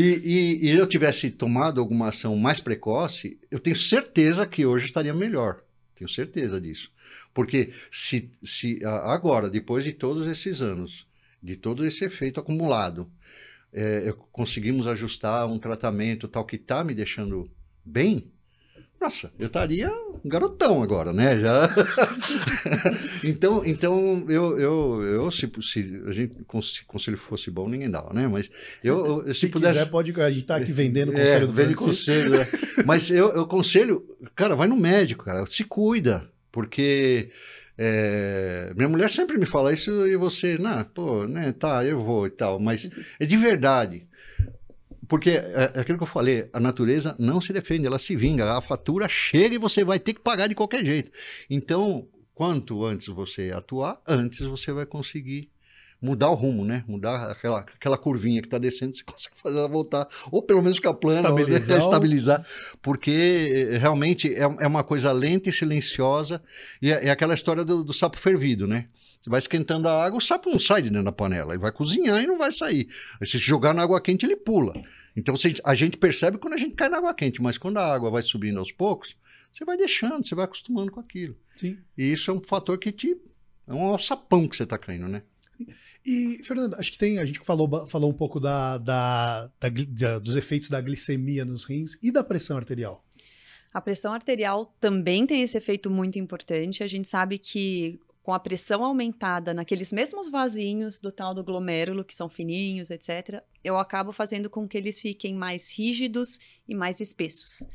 [0.61, 5.11] e, e eu tivesse tomado alguma ação mais precoce, eu tenho certeza que hoje estaria
[5.11, 5.63] melhor.
[5.95, 6.91] Tenho certeza disso.
[7.33, 11.07] Porque se, se agora, depois de todos esses anos,
[11.41, 13.11] de todo esse efeito acumulado,
[13.79, 17.47] é, conseguimos ajustar um tratamento tal que está me deixando
[17.85, 18.31] bem,
[18.99, 21.39] nossa, eu estaria um garotão agora, né?
[21.39, 21.69] Já.
[23.23, 28.11] então, então eu, eu, eu se, se a gente se conselho fosse bom, ninguém dava,
[28.11, 28.27] né?
[28.27, 28.49] Mas
[28.83, 29.77] eu, eu se, se pudesse.
[29.77, 30.19] quiser, pode.
[30.19, 32.47] A gente tá aqui vendendo o é, conselho é, do vende conselho, é.
[32.83, 34.03] Mas eu, eu conselho,
[34.35, 37.29] cara, vai no médico, cara, se cuida, porque
[37.77, 42.25] é, minha mulher sempre me fala isso e você, não, pô, né, tá, eu vou
[42.25, 44.07] e tal, mas é de verdade.
[45.07, 48.57] Porque é, é aquilo que eu falei, a natureza não se defende, ela se vinga,
[48.57, 51.11] a fatura chega e você vai ter que pagar de qualquer jeito.
[51.49, 55.49] Então, quanto antes você atuar, antes você vai conseguir
[56.01, 56.83] mudar o rumo, né?
[56.87, 60.77] Mudar aquela, aquela curvinha que está descendo, você consegue fazer ela voltar, ou pelo menos
[60.77, 62.47] ficar plana, estabilizar, ou estabilizar
[62.81, 66.41] porque eh, realmente é, é uma coisa lenta e silenciosa,
[66.81, 68.87] e é, é aquela história do, do, sapo fervido, né?
[69.21, 71.71] Você vai esquentando a água, o sapo não sai de dentro da panela, ele vai
[71.71, 72.87] cozinhar e não vai sair.
[73.25, 74.73] Se jogar na água quente, ele pula.
[75.15, 78.11] Então a gente percebe quando a gente cai na água quente, mas quando a água
[78.11, 79.17] vai subindo aos poucos,
[79.51, 81.35] você vai deixando, você vai acostumando com aquilo.
[81.55, 81.77] Sim.
[81.97, 83.17] E isso é um fator que te.
[83.67, 85.23] É um alçapão que você está caindo, né?
[86.07, 87.19] E, Fernando, acho que tem.
[87.19, 91.97] A gente falou, falou um pouco da, da, da, dos efeitos da glicemia nos rins
[92.01, 93.03] e da pressão arterial.
[93.73, 96.81] A pressão arterial também tem esse efeito muito importante.
[96.81, 102.05] A gente sabe que com a pressão aumentada naqueles mesmos vasinhos do tal do glomérulo,
[102.05, 107.01] que são fininhos, etc., eu acabo fazendo com que eles fiquem mais rígidos e mais
[107.01, 107.67] espessos.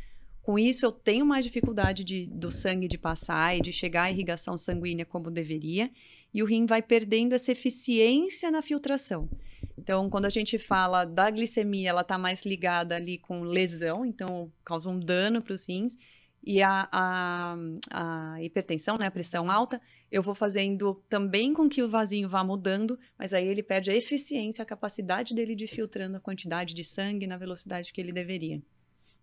[0.43, 4.11] Com isso, eu tenho mais dificuldade de, do sangue de passar e de chegar à
[4.11, 5.91] irrigação sanguínea como deveria,
[6.33, 9.29] e o rim vai perdendo essa eficiência na filtração.
[9.77, 14.53] Então, quando a gente fala da glicemia, ela está mais ligada ali com lesão, então
[14.65, 15.97] causa um dano para os rins.
[16.45, 17.57] E a, a,
[17.91, 22.43] a, hipertensão, né, a pressão alta, eu vou fazendo também com que o vasinho vá
[22.43, 26.85] mudando, mas aí ele perde a eficiência, a capacidade dele de filtrando a quantidade de
[26.85, 28.61] sangue na velocidade que ele deveria.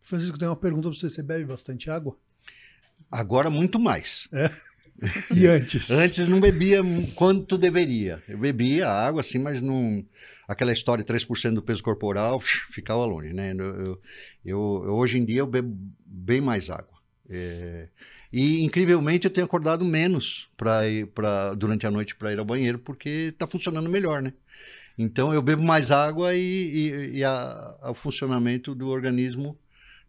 [0.02, 2.17] Francisco, tem uma pergunta para você: você bebe bastante água?
[3.12, 4.28] Agora muito mais.
[4.32, 4.50] É.
[5.34, 5.90] E antes?
[5.92, 6.82] antes não bebia
[7.16, 8.22] quanto deveria.
[8.28, 10.06] Eu bebia água, assim, mas não.
[10.48, 12.40] Aquela história de 3% do peso corporal
[12.72, 13.54] ficava longe, né?
[13.58, 14.02] Eu,
[14.44, 17.00] eu, hoje em dia eu bebo bem mais água.
[17.32, 17.88] É,
[18.34, 22.46] e incrivelmente eu tenho acordado menos para ir para durante a noite para ir ao
[22.46, 24.34] banheiro porque está funcionando melhor, né?
[24.98, 29.58] Então eu bebo mais água e, e, e a, a, o funcionamento do organismo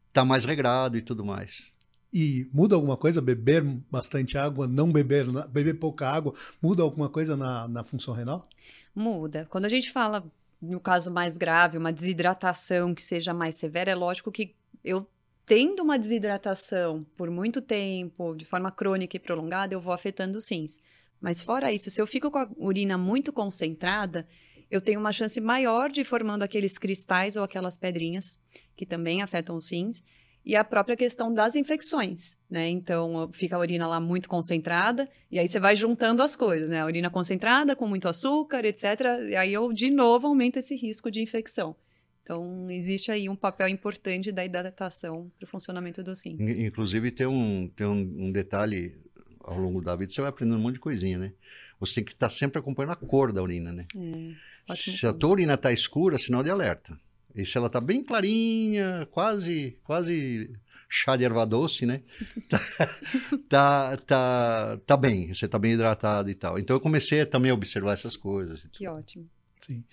[0.09, 1.71] está mais regrado e tudo mais.
[2.13, 7.37] E muda alguma coisa beber bastante água, não beber, beber pouca água, muda alguma coisa
[7.37, 8.49] na, na função renal?
[8.95, 9.47] Muda.
[9.49, 10.25] Quando a gente fala
[10.61, 15.07] no caso mais grave, uma desidratação que seja mais severa, é lógico que eu
[15.47, 20.49] tendo uma desidratação por muito tempo, de forma crônica e prolongada, eu vou afetando os
[20.51, 20.79] rins.
[21.21, 24.27] Mas fora isso, se eu fico com a urina muito concentrada,
[24.71, 28.39] eu tenho uma chance maior de ir formando aqueles cristais ou aquelas pedrinhas
[28.77, 30.03] que também afetam os rins.
[30.45, 32.69] E a própria questão das infecções, né?
[32.69, 36.81] Então, fica a urina lá muito concentrada, e aí você vai juntando as coisas, né?
[36.81, 38.85] A urina concentrada com muito açúcar, etc.
[39.29, 41.77] E aí eu, de novo, aumento esse risco de infecção.
[42.23, 46.57] Então, existe aí um papel importante da hidratação para o funcionamento dos rins.
[46.57, 48.95] Inclusive, tem, um, tem um, um, detalhe
[49.41, 51.33] ao longo da vida, você vai aprendendo um monte de coisinha, né?
[51.81, 53.87] Você tem que estar tá sempre acompanhando a cor da urina, né?
[53.97, 56.97] É, se a tua urina está escura, sinal de alerta.
[57.35, 60.51] E se ela está bem clarinha, quase quase
[60.89, 62.03] chá de erva doce, né?
[62.49, 62.59] tá,
[63.49, 66.59] tá, tá, tá bem, você está bem hidratado e tal.
[66.59, 68.67] Então eu comecei também a observar essas coisas.
[68.73, 69.29] Que ótimo.
[69.61, 69.85] Sim.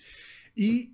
[0.56, 0.90] E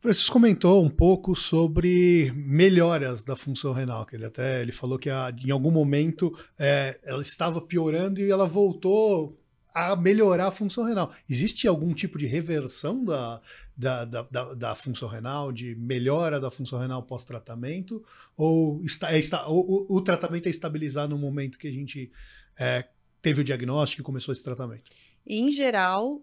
[0.00, 5.10] Francisco comentou um pouco sobre melhoras da função renal, que ele até ele falou que
[5.10, 9.36] a, em algum momento é, ela estava piorando e ela voltou
[9.78, 11.12] a melhorar a função renal.
[11.30, 13.40] Existe algum tipo de reversão da,
[13.76, 18.04] da, da, da, da função renal, de melhora da função renal pós-tratamento?
[18.36, 22.10] Ou, está, é, está, o, o, tratamento é estabilizar no momento que a gente
[22.58, 22.88] é,
[23.22, 24.90] teve o diagnóstico e começou esse tratamento?
[25.24, 26.20] Em geral,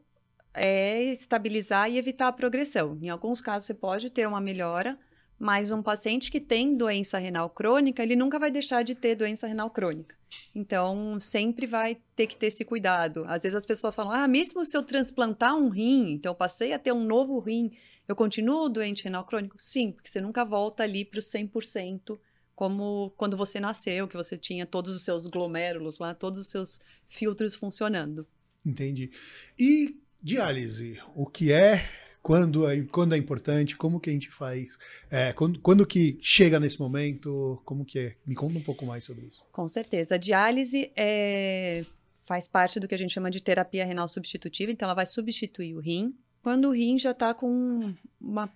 [0.53, 2.97] é estabilizar e evitar a progressão.
[3.01, 4.99] Em alguns casos, você pode ter uma melhora,
[5.37, 9.47] mas um paciente que tem doença renal crônica, ele nunca vai deixar de ter doença
[9.47, 10.15] renal crônica.
[10.53, 13.25] Então, sempre vai ter que ter esse cuidado.
[13.27, 16.73] Às vezes as pessoas falam: ah, mesmo se eu transplantar um rim, então eu passei
[16.73, 17.71] a ter um novo rim,
[18.07, 19.55] eu continuo doente renal crônico?
[19.57, 22.17] Sim, porque você nunca volta ali para o 100%,
[22.55, 26.79] como quando você nasceu, que você tinha todos os seus glomérulos lá, todos os seus
[27.07, 28.27] filtros funcionando.
[28.65, 29.11] Entendi.
[29.59, 31.87] E Diálise, o que é,
[32.25, 34.79] quando é, quando é importante, como que a gente faz,
[35.11, 38.15] é, quando, quando que chega nesse momento, como que é?
[38.25, 39.45] Me conta um pouco mais sobre isso.
[39.51, 40.15] Com certeza.
[40.15, 41.85] A diálise é,
[42.25, 45.75] faz parte do que a gente chama de terapia renal substitutiva, então ela vai substituir
[45.75, 46.15] o rim.
[46.41, 48.51] Quando o rim já está com uma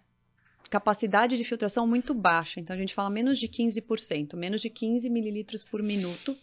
[0.72, 5.08] capacidade de filtração muito baixa, então a gente fala menos de 15%, menos de 15
[5.12, 6.36] mililitros por minuto,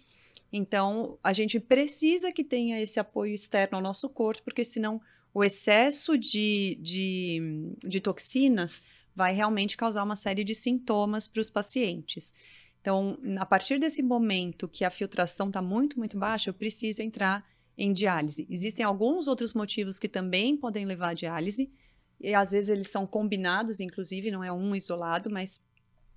[0.52, 5.00] então, a gente precisa que tenha esse apoio externo ao nosso corpo, porque senão
[5.36, 8.82] o excesso de, de, de toxinas
[9.14, 12.32] vai realmente causar uma série de sintomas para os pacientes.
[12.80, 17.46] Então, a partir desse momento que a filtração está muito, muito baixa, eu preciso entrar
[17.76, 18.46] em diálise.
[18.48, 21.70] Existem alguns outros motivos que também podem levar à diálise,
[22.18, 25.60] e às vezes eles são combinados, inclusive, não é um isolado, mas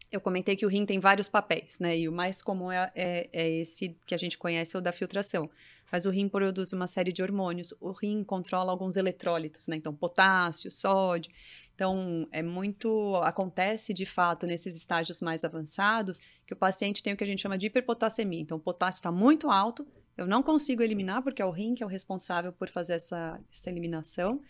[0.10, 1.98] eu comentei que o rim tem vários papéis, né?
[2.00, 5.50] E o mais comum é, é, é, esse que a gente conhece, o da filtração.
[5.92, 7.74] Mas o rim produz uma série de hormônios.
[7.80, 9.76] O rim controla alguns eletrólitos, né?
[9.76, 11.32] Então, potássio, sódio.
[11.74, 13.16] Então, é muito.
[13.24, 17.42] Acontece de fato nesses estágios mais avançados que o paciente tem o que a gente
[17.42, 18.42] chama de hiperpotassemia.
[18.42, 21.82] Então, o potássio está muito alto, eu não consigo eliminar, porque é o rim que
[21.82, 24.42] é o responsável por fazer essa, essa eliminação.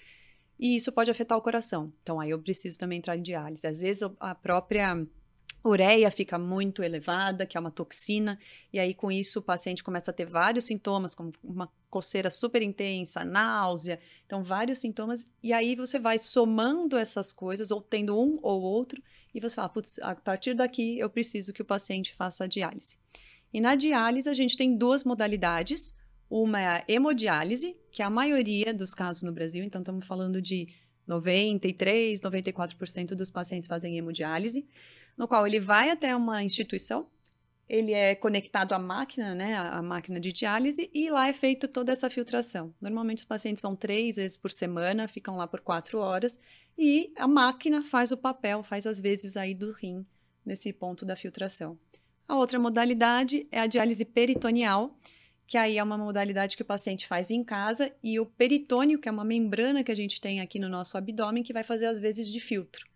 [0.59, 1.93] E isso pode afetar o coração.
[2.01, 3.67] Então, aí eu preciso também entrar em diálise.
[3.67, 5.05] Às vezes, a própria
[5.63, 8.39] ureia fica muito elevada, que é uma toxina,
[8.71, 12.61] e aí com isso o paciente começa a ter vários sintomas, como uma coceira super
[12.61, 18.39] intensa, náusea, então vários sintomas, e aí você vai somando essas coisas, ou tendo um
[18.41, 19.01] ou outro,
[19.33, 22.97] e você fala, putz, a partir daqui eu preciso que o paciente faça a diálise.
[23.53, 25.97] E na diálise a gente tem duas modalidades,
[26.29, 30.41] uma é a hemodiálise, que é a maioria dos casos no Brasil, então estamos falando
[30.41, 30.67] de
[31.07, 34.67] 93, 94% dos pacientes fazem hemodiálise,
[35.19, 37.05] no qual ele vai até uma instituição,
[37.67, 41.91] ele é conectado à máquina, né, à máquina de diálise, e lá é feita toda
[41.91, 42.73] essa filtração.
[42.79, 46.39] Normalmente os pacientes vão três vezes por semana, ficam lá por quatro horas,
[46.77, 50.05] e a máquina faz o papel, faz as vezes aí do rim
[50.45, 51.77] nesse ponto da filtração.
[52.25, 54.97] A outra modalidade é a diálise peritoneal,
[55.45, 59.09] que aí é uma modalidade que o paciente faz em casa, e o peritônio, que
[59.09, 61.99] é uma membrana que a gente tem aqui no nosso abdômen, que vai fazer as
[61.99, 62.88] vezes de filtro.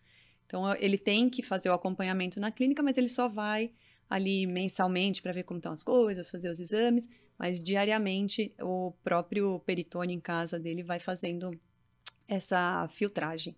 [0.53, 3.71] Então, ele tem que fazer o acompanhamento na clínica, mas ele só vai
[4.07, 9.59] ali mensalmente para ver como estão as coisas, fazer os exames, mas diariamente o próprio
[9.61, 11.59] peritônio em casa dele vai fazendo
[12.27, 13.55] essa filtragem.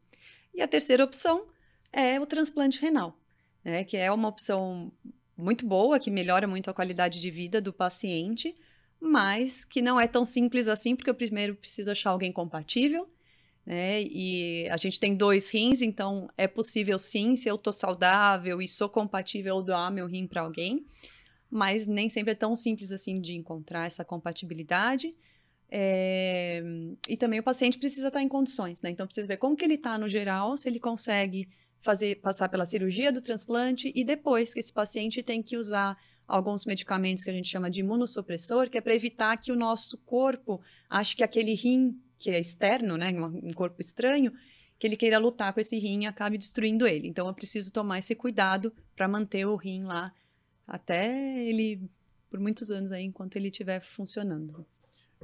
[0.54, 1.48] E a terceira opção
[1.92, 3.20] é o transplante renal,
[3.62, 4.90] né, que é uma opção
[5.36, 8.56] muito boa, que melhora muito a qualidade de vida do paciente,
[9.02, 13.06] mas que não é tão simples assim, porque eu primeiro preciso achar alguém compatível,
[13.65, 14.04] né?
[14.04, 18.67] E a gente tem dois rins, então é possível sim, se eu tô saudável e
[18.67, 20.86] sou compatível, doar meu rim para alguém,
[21.49, 25.15] mas nem sempre é tão simples assim de encontrar essa compatibilidade.
[25.69, 26.62] É...
[27.10, 28.91] E também o paciente precisa estar em condições, né?
[28.91, 31.47] Então precisa ver como que ele está no geral, se ele consegue
[31.80, 35.97] fazer passar pela cirurgia do transplante e depois que esse paciente tem que usar
[36.28, 39.97] alguns medicamentos que a gente chama de imunossupressor, que é para evitar que o nosso
[39.99, 44.34] corpo ache que aquele rim que é externo, né, um corpo estranho,
[44.80, 47.08] que ele queira lutar com esse rim e acabe destruindo ele.
[47.08, 50.12] Então eu preciso tomar esse cuidado para manter o rim lá
[50.66, 51.88] até ele
[52.28, 54.66] por muitos anos aí enquanto ele estiver funcionando.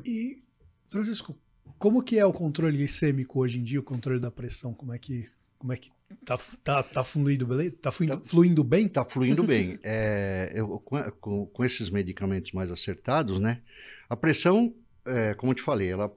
[0.06, 0.44] E
[0.90, 1.36] Francisco,
[1.80, 4.72] como que é o controle glicêmico hoje em dia, o controle da pressão?
[4.72, 5.92] Como é que como é que
[6.24, 7.72] tá, tá, tá fluindo, beleza?
[7.82, 8.88] Tá fluindo, tá, fluindo bem?
[8.88, 9.80] Tá fluindo bem.
[9.82, 13.64] É, eu, com, com, esses medicamentos mais acertados, né?
[14.08, 14.72] A pressão,
[15.04, 16.16] é, como eu te falei, ela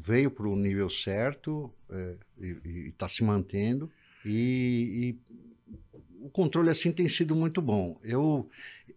[0.00, 3.90] veio para o nível certo é, e está se mantendo.
[4.24, 5.36] E, e,
[6.20, 7.98] o controle assim tem sido muito bom.
[8.02, 8.48] Eu,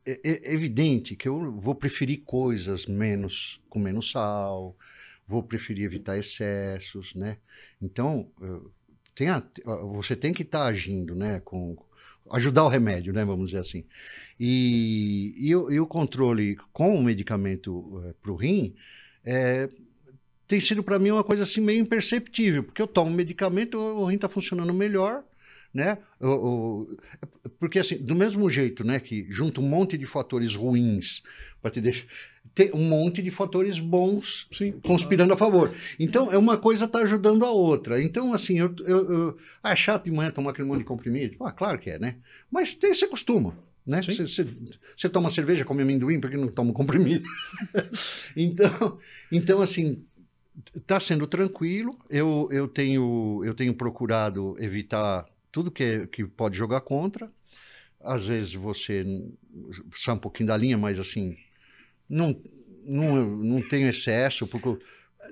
[0.06, 4.76] é, é, evidente que eu vou preferir coisas menos com menos sal,
[5.28, 7.38] vou preferir evitar excessos, né?
[7.80, 8.32] Então,
[9.14, 9.44] tem a,
[9.94, 11.40] você tem que estar tá agindo, né?
[11.46, 11.78] Com,
[12.32, 13.24] ajudar o remédio, né?
[13.24, 13.84] Vamos dizer assim.
[14.40, 18.76] E, e, e o controle com o medicamento é, para o rim
[19.24, 19.70] é,
[20.50, 24.16] tem sido para mim uma coisa assim meio imperceptível, porque eu tomo medicamento, o rim
[24.16, 25.24] está funcionando melhor,
[25.72, 26.00] né?
[26.20, 26.98] O, o,
[27.60, 31.22] porque assim, do mesmo jeito, né, que junta um monte de fatores ruins
[31.62, 32.08] para te deixar
[32.56, 35.72] tem um monte de fatores bons Sim, conspirando a favor.
[35.98, 38.02] Então, é uma coisa tá ajudando a outra.
[38.02, 41.38] Então, assim, eu, eu, eu ah, é chato de manhã tomar aquele monte de comprimido?
[41.42, 42.16] Ah, claro que é, né?
[42.52, 43.56] Mas tem, você costuma.
[43.90, 44.02] Né?
[44.04, 47.28] Você toma cerveja, come amendoim, por que não toma comprimido?
[48.38, 49.00] então,
[49.32, 50.04] então, assim,
[50.76, 51.98] Está sendo tranquilo.
[52.10, 57.32] Eu, eu, tenho, eu tenho procurado evitar tudo que, é, que pode jogar contra.
[58.02, 59.06] Às vezes você
[59.96, 61.38] sai um pouquinho da linha, mas assim,
[62.08, 62.40] não,
[62.84, 64.78] não, não tem excesso, porque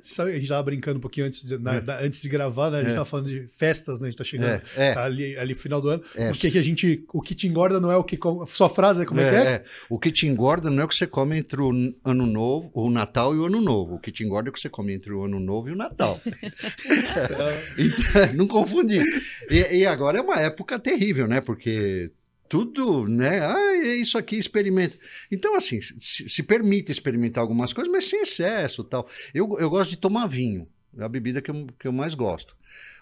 [0.02, 1.82] Sabe, a gente estava brincando um pouquinho antes de, na, é.
[1.82, 2.78] da, antes de gravar, né?
[2.78, 3.10] A gente estava é.
[3.10, 4.08] falando de festas, né?
[4.08, 4.94] A gente está chegando é.
[4.94, 6.04] Tá ali, ali no final do ano.
[6.16, 6.30] É.
[6.30, 7.06] O que, que a gente.
[7.14, 8.20] O que te engorda não é o que.
[8.48, 9.40] Sua frase é como é, que é?
[9.40, 9.64] é?
[9.90, 11.72] O que te engorda não é o que você come entre o
[12.04, 13.96] ano novo, o Natal e o ano novo.
[13.96, 15.76] O que te engorda é o que você come entre o ano novo e o
[15.76, 16.20] Natal.
[17.78, 19.04] então, não confundir.
[19.50, 21.40] E, e agora é uma época terrível, né?
[21.40, 22.12] Porque
[22.48, 23.40] tudo, né?
[23.42, 24.98] Ah, é isso aqui, experimenta.
[25.32, 29.08] Então, assim, se, se, permite experimentar algumas coisas, mas sem excesso tal.
[29.34, 32.56] Eu, eu gosto de tomar vinho, é a bebida que eu, que eu mais gosto.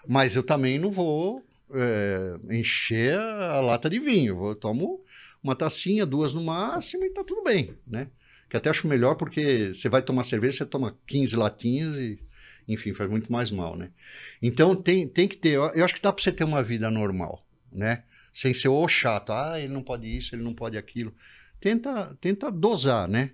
[0.06, 4.46] Mas eu também não vou é, encher a lata de vinho.
[4.46, 5.00] Eu tomo
[5.42, 8.08] uma tacinha, duas no máximo e tá tudo bem, né?
[8.48, 12.18] Que até acho melhor porque você vai tomar cerveja, você toma 15 latinhas e,
[12.68, 13.90] enfim, faz muito mais mal, né?
[14.40, 17.44] Então tem, tem que ter, eu acho que dá para você ter uma vida normal,
[17.72, 18.02] né?
[18.36, 19.32] Sem ser o chato.
[19.32, 21.10] Ah, ele não pode isso, ele não pode aquilo.
[21.58, 23.30] Tenta, tenta dosar, né?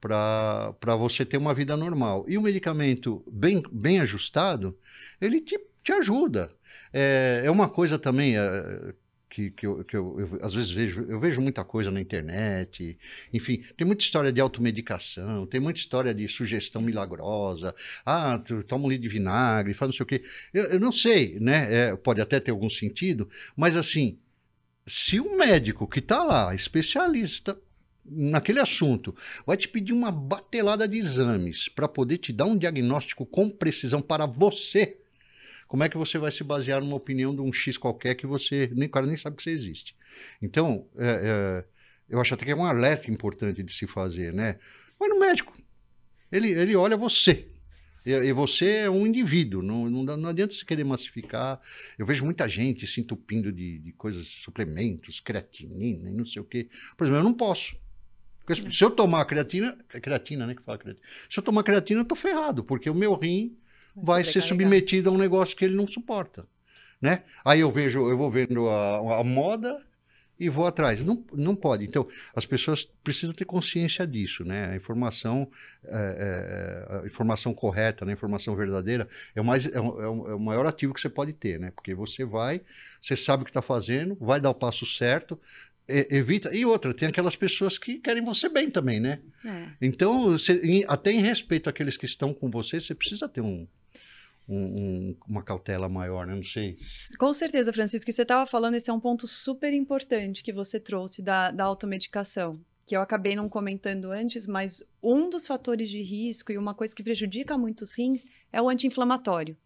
[0.00, 2.24] Para você ter uma vida normal.
[2.26, 4.78] E o medicamento bem, bem ajustado,
[5.20, 6.50] ele te, te ajuda.
[6.94, 8.94] É, é uma coisa também é,
[9.28, 12.98] que, que, eu, que eu, eu, às vezes vejo, eu vejo muita coisa na internet,
[13.30, 17.74] enfim, tem muita história de automedicação, tem muita história de sugestão milagrosa,
[18.06, 20.22] ah, toma um litro de vinagre, faz não sei o quê.
[20.54, 21.74] Eu, eu não sei, né?
[21.74, 24.18] É, pode até ter algum sentido, mas assim,
[24.88, 27.58] se o médico que está lá, especialista
[28.04, 29.14] naquele assunto,
[29.46, 34.00] vai te pedir uma batelada de exames para poder te dar um diagnóstico com precisão
[34.00, 34.96] para você,
[35.66, 38.70] como é que você vai se basear numa opinião de um X qualquer que você
[38.74, 39.94] nem, cara nem sabe que você existe?
[40.40, 41.64] Então, é, é,
[42.08, 44.58] eu acho até que é um alerta importante de se fazer, né?
[44.98, 45.52] Mas no médico,
[46.32, 47.46] ele, ele olha você.
[48.06, 51.60] E, e você é um indivíduo, não, não, não, adianta você querer massificar.
[51.98, 56.44] Eu vejo muita gente se entupindo de, de coisas, suplementos, creatinina e não sei o
[56.44, 56.68] quê.
[56.96, 57.76] Por exemplo, eu não posso.
[58.44, 58.70] Porque é.
[58.70, 61.06] se eu tomar creatina, é creatina, né, que fala creatina.
[61.28, 63.56] Se eu tomar creatina, eu tô ferrado, porque o meu rim
[63.94, 66.46] vai, vai ser submetido a um negócio que ele não suporta,
[67.00, 67.24] né?
[67.44, 69.82] Aí eu vejo, eu vou vendo a, a moda
[70.38, 71.00] e vou atrás.
[71.00, 71.84] Não, não pode.
[71.84, 74.70] Então, as pessoas precisam ter consciência disso, né?
[74.70, 75.50] A informação,
[75.84, 78.12] é, é, a informação correta, né?
[78.12, 81.32] a informação verdadeira é o, mais, é, o, é o maior ativo que você pode
[81.32, 81.72] ter, né?
[81.72, 82.60] Porque você vai,
[83.00, 85.38] você sabe o que está fazendo, vai dar o passo certo,
[85.88, 86.54] evita.
[86.54, 89.20] E outra, tem aquelas pessoas que querem você bem também, né?
[89.44, 89.68] É.
[89.80, 93.66] Então, você, até em respeito àqueles que estão com você, você precisa ter um,
[94.48, 96.34] um, uma cautela maior, né?
[96.34, 96.76] Não sei.
[97.18, 98.06] Com certeza, Francisco.
[98.06, 101.64] que você estava falando, esse é um ponto super importante que você trouxe da, da
[101.64, 102.58] automedicação.
[102.86, 106.96] Que eu acabei não comentando antes, mas um dos fatores de risco e uma coisa
[106.96, 109.56] que prejudica muito os rins é o anti-inflamatório.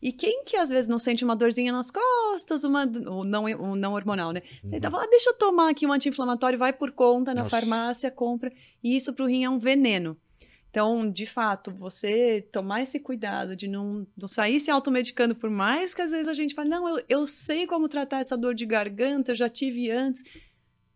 [0.00, 3.76] E quem que às vezes não sente uma dorzinha nas costas, uma o não, o
[3.76, 4.42] não hormonal, né?
[4.62, 4.70] Uhum.
[4.70, 7.50] Ele tava, ah, deixa eu tomar aqui um anti-inflamatório, vai por conta na Nossa.
[7.50, 8.52] farmácia, compra.
[8.82, 10.16] E isso para o rim é um veneno.
[10.72, 15.92] Então, de fato, você tomar esse cuidado de não, não sair se automedicando, por mais
[15.92, 18.64] que às vezes a gente fale, não, eu, eu sei como tratar essa dor de
[18.64, 20.22] garganta, já tive antes.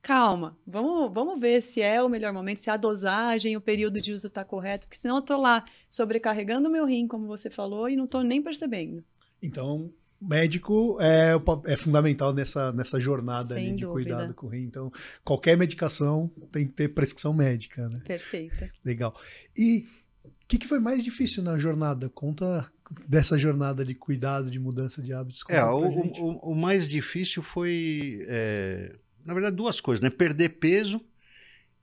[0.01, 4.15] Calma, vamos, vamos ver se é o melhor momento, se a dosagem, o período de
[4.15, 7.87] uso está correto, porque senão eu estou lá sobrecarregando o meu rim, como você falou,
[7.87, 9.05] e não estou nem percebendo.
[9.43, 11.33] Então, médico é,
[11.67, 14.63] é fundamental nessa, nessa jornada ali de cuidado com o rim.
[14.63, 14.91] Então,
[15.25, 18.01] qualquer medicação tem que ter prescrição médica, né?
[18.07, 18.69] Perfeito.
[18.85, 19.19] Legal.
[19.57, 19.87] E
[20.25, 22.09] o que, que, foi mais difícil na jornada?
[22.09, 22.71] Conta
[23.07, 25.43] dessa jornada de cuidado, de mudança de hábitos.
[25.49, 28.95] É, o, o, o, mais difícil foi, é,
[29.25, 30.09] na verdade, duas coisas, né?
[30.09, 31.01] Perder peso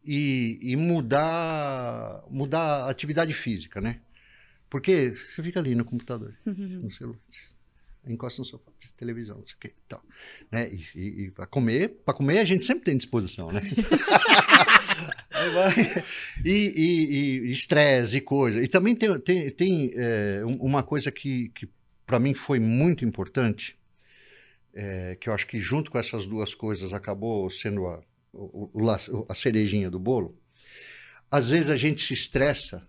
[0.04, 4.00] e, e mudar, mudar a atividade física, né?
[4.70, 7.20] Porque você fica ali no computador, no celular
[8.08, 10.04] encosta no sofá, televisão, não sei o quê, tal,
[10.52, 10.70] né?
[10.72, 13.62] E, e, e para comer, para comer a gente sempre tem disposição, né?
[16.44, 18.62] e estresse e, e, coisa.
[18.62, 21.70] E também tem, tem, tem é, uma coisa que, que
[22.06, 23.78] para mim foi muito importante,
[24.74, 28.02] é, que eu acho que junto com essas duas coisas acabou sendo a,
[28.34, 28.70] o,
[29.30, 30.38] a cerejinha do bolo.
[31.30, 32.88] Às vezes a gente se estressa,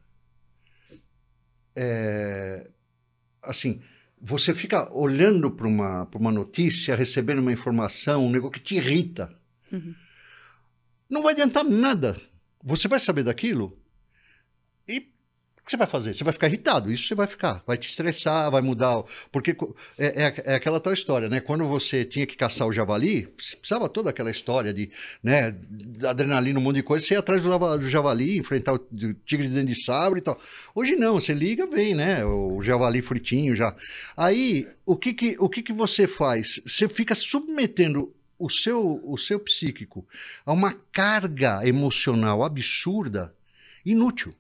[1.77, 2.71] é,
[3.43, 3.81] assim,
[4.27, 9.31] você fica olhando para uma, uma notícia, recebendo uma informação, um negócio que te irrita.
[9.71, 9.95] Uhum.
[11.11, 12.17] Não vai adiantar nada.
[12.63, 13.77] Você vai saber daquilo
[15.65, 16.15] o que você vai fazer?
[16.15, 19.03] Você vai ficar irritado, isso você vai ficar, vai te estressar, vai mudar.
[19.33, 19.57] Porque
[19.97, 21.41] é, é, é, aquela tal história, né?
[21.41, 24.91] Quando você tinha que caçar o javali, precisava toda aquela história de
[25.23, 25.57] né,
[26.07, 28.79] adrenalina, um monte de coisa, você ia atrás do, javali, enfrentar o
[29.25, 30.39] tigre de dente de sabre e tal.
[30.75, 32.23] Hoje não, você liga, vem, né?
[32.27, 33.75] O javali fritinho já.
[34.15, 36.61] Aí, o que que, o que, que você faz?
[36.67, 40.07] Você fica submetendo o seu, o seu psíquico
[40.45, 43.35] a uma carga emocional absurda,
[43.83, 44.35] inútil.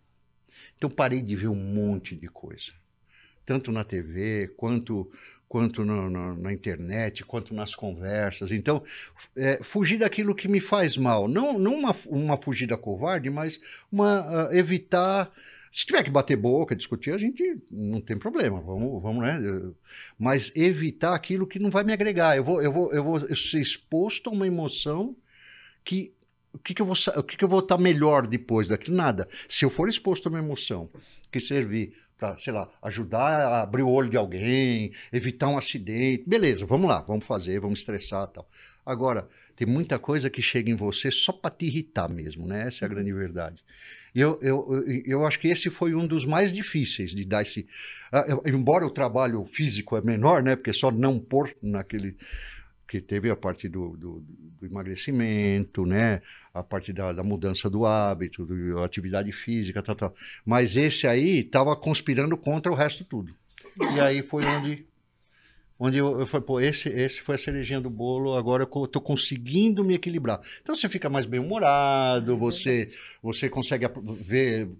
[0.84, 2.72] Então parei de ver um monte de coisa,
[3.46, 5.10] tanto na TV quanto
[5.48, 8.50] quanto no, no, na internet, quanto nas conversas.
[8.50, 8.82] Então,
[9.34, 11.26] é, fugir daquilo que me faz mal.
[11.26, 13.58] Não, não uma, uma fugida covarde, mas
[13.90, 15.32] uma, uh, evitar.
[15.72, 19.38] Se tiver que bater boca, discutir, a gente não tem problema, vamos, vamos né?
[20.18, 22.36] Mas evitar aquilo que não vai me agregar.
[22.36, 25.16] Eu vou, eu vou, eu vou ser exposto a uma emoção
[25.82, 26.12] que
[26.54, 28.96] o que, que eu vou o que, que eu vou estar melhor depois daquilo?
[28.96, 29.28] Nada.
[29.48, 30.88] Se eu for exposto a uma emoção
[31.30, 36.22] que servir para, sei lá, ajudar a abrir o olho de alguém, evitar um acidente,
[36.26, 38.48] beleza, vamos lá, vamos fazer, vamos estressar tal.
[38.86, 42.68] Agora, tem muita coisa que chega em você só para te irritar mesmo, né?
[42.68, 43.62] Essa é a grande verdade.
[44.14, 47.66] E eu, eu, eu, acho que esse foi um dos mais difíceis de dar esse.
[48.12, 50.54] Uh, embora o trabalho físico é menor, né?
[50.54, 52.16] Porque só não pôr naquele
[52.94, 54.24] que teve a parte do, do,
[54.60, 56.22] do emagrecimento, né?
[56.52, 60.14] A parte da, da mudança do hábito, da atividade física, tal, tal.
[60.46, 63.34] Mas esse aí estava conspirando contra o resto tudo.
[63.96, 64.86] E aí foi onde
[65.76, 69.02] onde eu, eu falei, pô, esse, esse foi a cerejinha do bolo, agora eu estou
[69.02, 70.38] conseguindo me equilibrar.
[70.62, 73.84] Então você fica mais bem-humorado, é você, você consegue
[74.20, 74.70] ver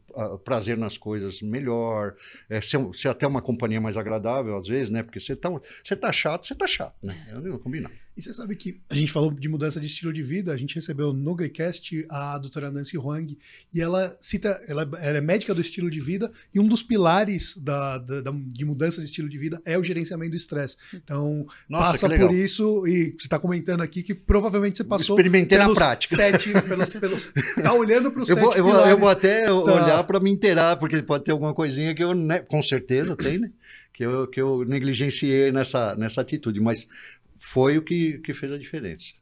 [0.45, 2.15] prazer nas coisas melhor,
[2.49, 5.03] é, ser, ser, até uma companhia mais agradável às vezes, né?
[5.03, 5.51] Porque você tá,
[5.83, 7.27] você tá chato, você tá chato, né?
[7.29, 7.91] Eu não combinar.
[8.17, 10.77] E você sabe que a gente falou de mudança de estilo de vida, a gente
[10.77, 13.37] recebeu no Greycast a doutora Nancy Huang,
[13.75, 17.57] e ela cita, ela, ela, é médica do estilo de vida, e um dos pilares
[17.57, 20.77] da, da, da de mudança de estilo de vida é o gerenciamento do estresse.
[20.95, 25.17] Então, Nossa, passa por isso, e você está comentando aqui que provavelmente você passou.
[25.17, 26.15] Experimentei na prática.
[26.15, 29.55] Sete, pelos, pelos, tá olhando para os eu vou, eu vou, eu vou até tá.
[29.55, 33.39] olhar para me inteirar, porque pode ter alguma coisinha que eu, né, com certeza tem,
[33.39, 33.51] né?
[33.93, 36.89] Que eu, que eu negligenciei nessa, nessa atitude, mas
[37.37, 39.15] foi o que, que fez a diferença.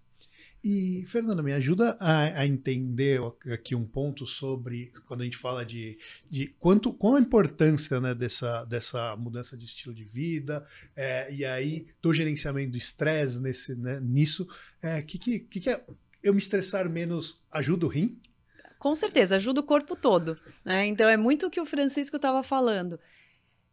[0.65, 3.21] E, Fernando, me ajuda a, a, entender
[3.53, 5.99] aqui um ponto sobre quando a gente fala de,
[6.31, 11.45] de quanto, qual a importância né, dessa, dessa mudança de estilo de vida é, e
[11.45, 14.45] aí do gerenciamento do estresse nesse, né, nisso.
[14.45, 15.85] O é, que, que, que, é
[16.23, 18.21] eu me estressar menos ajuda o rim?
[18.79, 20.39] Com certeza, ajuda o corpo todo.
[20.65, 20.87] Né?
[20.87, 23.01] Então é muito o que o Francisco estava falando.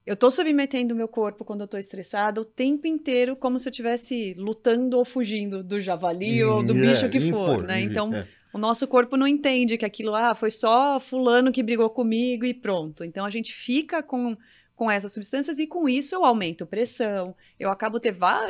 [0.06, 3.68] Eu estou submetendo o meu corpo quando eu estou estressada o tempo inteiro, como se
[3.68, 7.64] eu estivesse lutando ou fugindo do javali hum, ou do bicho é, que for, for,
[7.64, 7.82] né?
[7.82, 8.28] Então, é.
[8.54, 12.54] o nosso corpo não entende que aquilo, ah, foi só fulano que brigou comigo e
[12.54, 13.04] pronto.
[13.04, 14.36] Então, a gente fica com,
[14.76, 18.00] com essas substâncias e com isso eu aumento pressão, eu acabo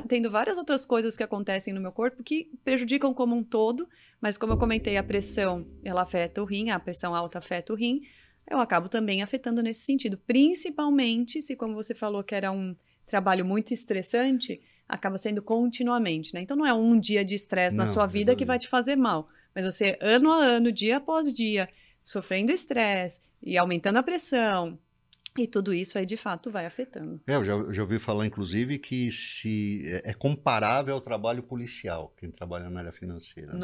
[0.07, 3.89] tendo várias outras coisas que acontecem no meu corpo que prejudicam como um todo,
[4.21, 7.75] mas como eu comentei, a pressão, ela afeta o rim, a pressão alta afeta o
[7.75, 8.01] rim,
[8.49, 10.17] eu acabo também afetando nesse sentido.
[10.17, 12.75] Principalmente se, como você falou, que era um
[13.05, 16.41] trabalho muito estressante, acaba sendo continuamente, né?
[16.41, 19.29] Então não é um dia de estresse na sua vida que vai te fazer mal,
[19.53, 21.69] mas você, ano a ano, dia após dia,
[22.03, 24.79] sofrendo estresse e aumentando a pressão,
[25.37, 27.21] e tudo isso aí, de fato, vai afetando.
[27.27, 32.13] É, eu já, já ouvi falar, inclusive, que se é, é comparável ao trabalho policial,
[32.17, 33.53] quem trabalha na área financeira.
[33.53, 33.59] Né?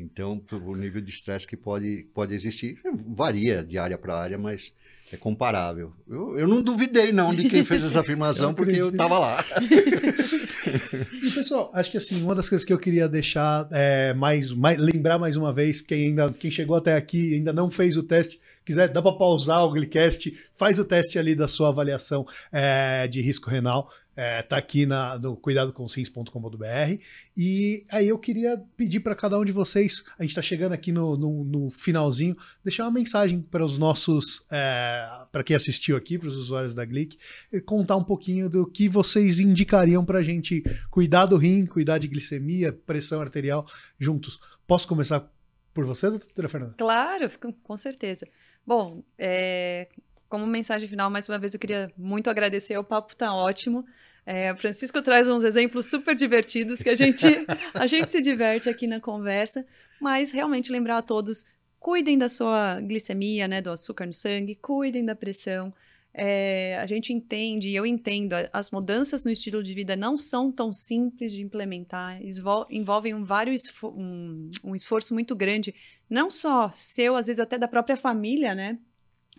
[0.00, 4.74] Então, o nível de estresse que pode, pode existir varia de área para área, mas
[5.12, 5.92] é comparável.
[6.08, 9.44] Eu, eu não duvidei, não, de quem fez essa afirmação, eu porque eu estava lá.
[11.22, 14.78] e, pessoal, acho que assim, uma das coisas que eu queria deixar é mais, mais
[14.78, 18.40] lembrar mais uma vez, quem ainda quem chegou até aqui ainda não fez o teste,
[18.64, 23.20] quiser, dá para pausar o Glicast, faz o teste ali da sua avaliação é, de
[23.20, 23.90] risco renal.
[24.22, 27.02] É, tá aqui na, no cuidadoconsciência.com.br.
[27.34, 30.92] E aí eu queria pedir para cada um de vocês, a gente está chegando aqui
[30.92, 36.18] no, no, no, finalzinho, deixar uma mensagem para os nossos, é, para quem assistiu aqui,
[36.18, 37.16] para os usuários da Glick,
[37.64, 42.06] contar um pouquinho do que vocês indicariam para a gente cuidar do rim, cuidar de
[42.06, 43.66] glicemia, pressão arterial
[43.98, 44.38] juntos.
[44.66, 45.32] Posso começar
[45.72, 46.74] por você, doutora Fernanda?
[46.76, 47.30] Claro,
[47.62, 48.28] com certeza.
[48.66, 49.88] Bom, é,
[50.28, 53.82] como mensagem final, mais uma vez eu queria muito agradecer, o papo tá ótimo.
[54.24, 57.26] É, Francisco traz uns exemplos super divertidos que a gente,
[57.74, 59.66] a gente se diverte aqui na conversa,
[60.00, 61.44] mas realmente lembrar a todos,
[61.78, 65.72] cuidem da sua glicemia, né, do açúcar no sangue, cuidem da pressão.
[66.12, 70.50] É, a gente entende, e eu entendo, as mudanças no estilo de vida não são
[70.50, 72.20] tão simples de implementar,
[72.68, 75.72] envolvem um, vários, um, um esforço muito grande,
[76.08, 78.78] não só seu, às vezes até da própria família, né?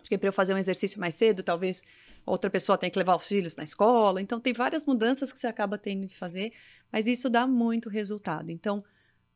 [0.02, 1.84] Porque para eu fazer um exercício mais cedo, talvez
[2.26, 4.22] outra pessoa tenha que levar os filhos na escola.
[4.22, 6.52] Então, tem várias mudanças que você acaba tendo que fazer,
[6.92, 8.52] mas isso dá muito resultado.
[8.52, 8.84] Então,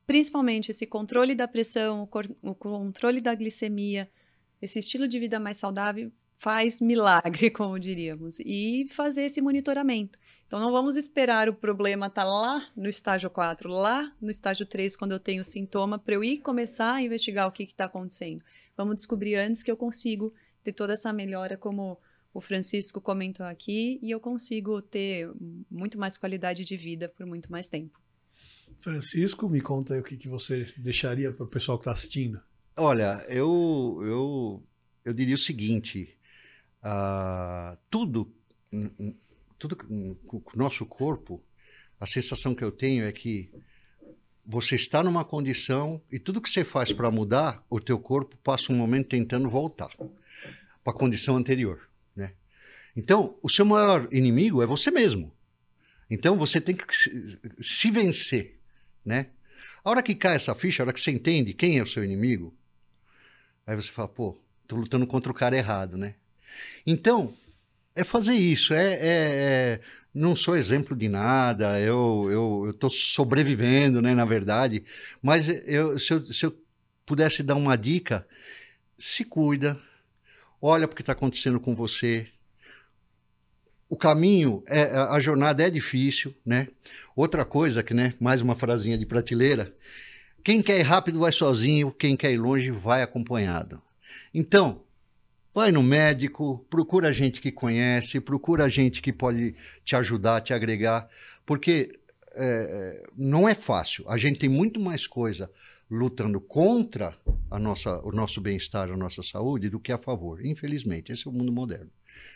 [0.05, 2.07] principalmente esse controle da pressão,
[2.41, 4.09] o controle da glicemia,
[4.61, 10.19] esse estilo de vida mais saudável faz milagre, como diríamos, e fazer esse monitoramento.
[10.47, 14.65] Então, não vamos esperar o problema estar tá lá no estágio 4, lá no estágio
[14.65, 18.43] 3, quando eu tenho sintoma, para eu ir começar a investigar o que está acontecendo.
[18.77, 20.33] Vamos descobrir antes que eu consigo
[20.65, 21.99] ter toda essa melhora, como
[22.33, 25.31] o Francisco comentou aqui, e eu consigo ter
[25.69, 28.01] muito mais qualidade de vida por muito mais tempo.
[28.79, 32.41] Francisco, me conta aí o que, que você deixaria para o pessoal que está assistindo.
[32.75, 34.63] Olha, eu, eu,
[35.05, 36.17] eu diria o seguinte:
[36.83, 38.35] uh, tudo,
[39.57, 41.41] tudo com o nosso corpo,
[41.99, 43.49] a sensação que eu tenho é que
[44.45, 48.73] você está numa condição e tudo que você faz para mudar, o teu corpo passa
[48.73, 49.89] um momento tentando voltar
[50.85, 51.89] para a condição anterior.
[52.95, 55.35] Então, o seu maior inimigo é você mesmo.
[56.09, 56.85] Então, você tem que
[57.59, 58.57] se vencer,
[59.03, 59.27] né?
[59.83, 62.03] A hora que cai essa ficha, a hora que você entende quem é o seu
[62.03, 62.55] inimigo,
[63.67, 66.15] aí você fala, pô, tô lutando contra o cara errado, né?
[66.85, 67.35] Então,
[67.95, 69.81] é fazer isso, é, é, é
[70.13, 74.83] não sou exemplo de nada, eu, eu, eu tô sobrevivendo, né, na verdade,
[75.21, 76.57] mas eu, se, eu, se eu
[77.05, 78.25] pudesse dar uma dica,
[78.97, 79.79] se cuida,
[80.61, 82.27] olha o que está acontecendo com você,
[83.89, 86.67] o caminho, é, a jornada é difícil, né?
[87.15, 89.73] Outra coisa que, né, mais uma frasinha de prateleira,
[90.43, 93.81] quem quer ir rápido vai sozinho, quem quer ir longe vai acompanhado.
[94.33, 94.83] Então,
[95.53, 101.07] vai no médico, procura gente que conhece, procura gente que pode te ajudar, te agregar,
[101.45, 101.97] porque
[102.33, 104.03] é, não é fácil.
[104.09, 105.49] A gente tem muito mais coisa
[105.89, 107.15] lutando contra
[107.49, 110.45] a nossa, o nosso bem-estar, a nossa saúde, do que a favor.
[110.45, 111.91] Infelizmente, esse é o mundo moderno.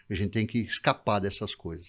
[0.10, 1.88] A gente tem que escapar dessas coisas.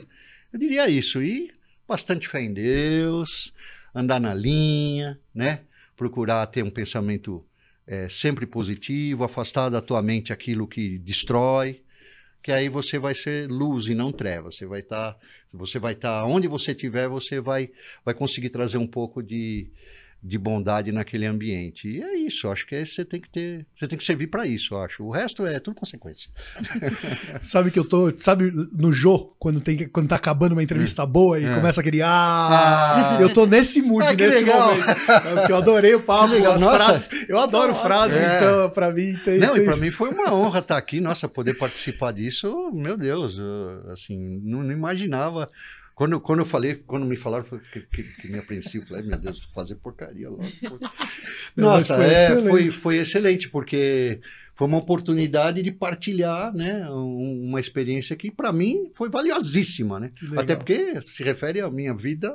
[0.52, 1.22] Eu diria isso.
[1.22, 1.52] E
[1.86, 3.52] bastante fé em Deus,
[3.94, 5.62] andar na linha, né?
[5.96, 7.44] Procurar ter um pensamento
[7.86, 11.82] é, sempre positivo, afastar da tua mente aquilo que destrói,
[12.42, 14.50] que aí você vai ser luz e não treva.
[14.50, 15.18] Você vai estar, tá,
[15.52, 17.70] você vai estar tá, onde você estiver, você vai,
[18.04, 19.70] vai conseguir trazer um pouco de,
[20.22, 21.88] de bondade naquele ambiente.
[21.88, 24.46] E é isso, acho que é, você tem que ter, você tem que servir para
[24.46, 25.02] isso, acho.
[25.02, 26.30] O resto é tudo consequência.
[27.40, 31.06] sabe que eu tô, sabe no Jô, quando tem quando tá acabando uma entrevista é.
[31.06, 31.54] boa e é.
[31.54, 34.74] começa aquele ah, ah, eu tô nesse mood ah, nesse legal.
[34.74, 34.88] momento.
[34.90, 37.28] É porque eu adorei o papo, as Nossa, frases.
[37.28, 38.36] Eu adoro frases, é.
[38.36, 39.62] então para mim tem Não, tem...
[39.62, 43.40] e para mim foi uma honra estar aqui, nossa, poder participar disso, meu Deus,
[43.90, 45.46] assim, não, não imaginava
[46.00, 48.86] quando, quando eu falei, quando me falaram, que, que, que me apreensivo.
[48.86, 50.46] Falei, meu Deus, vou fazer porcaria logo.
[51.54, 52.48] Nossa, foi, é, excelente.
[52.48, 54.18] Foi, foi excelente, porque
[54.54, 60.00] foi uma oportunidade de partilhar né, uma experiência que, para mim, foi valiosíssima.
[60.00, 60.10] Né?
[60.38, 62.34] Até porque se refere à minha vida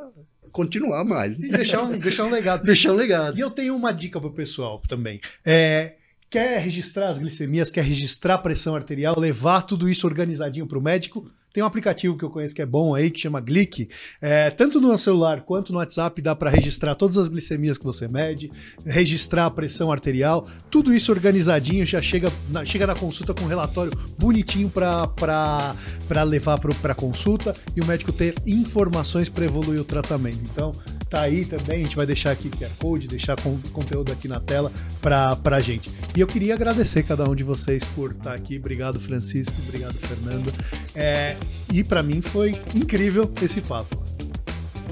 [0.51, 1.35] continuar mais.
[1.39, 2.61] E deixar um, deixar um legado.
[2.67, 3.35] deixar um legado.
[3.35, 5.19] E eu tenho uma dica para o pessoal também.
[5.43, 5.95] É,
[6.29, 10.83] quer registrar as glicemias, quer registrar a pressão arterial, levar tudo isso organizadinho para o
[10.83, 13.87] médico, tem um aplicativo que eu conheço que é bom aí, que chama Glick.
[14.21, 18.09] É, tanto no celular quanto no WhatsApp dá para registrar todas as glicemias que você
[18.09, 18.51] mede,
[18.85, 23.47] registrar a pressão arterial, tudo isso organizadinho, já chega na, chega na consulta com um
[23.47, 30.39] relatório bonitinho para levar para consulta e o médico ter informações para evoluir o tratamento.
[30.43, 30.73] Então,
[31.09, 34.41] tá aí também, a gente vai deixar aqui QR Code, deixar com, conteúdo aqui na
[34.41, 34.69] tela
[35.01, 35.89] para a gente.
[36.13, 38.57] E eu queria agradecer cada um de vocês por estar tá aqui.
[38.57, 39.53] Obrigado, Francisco.
[39.65, 40.53] Obrigado, Fernando.
[40.93, 41.37] É,
[41.71, 44.03] e para mim foi incrível esse papo.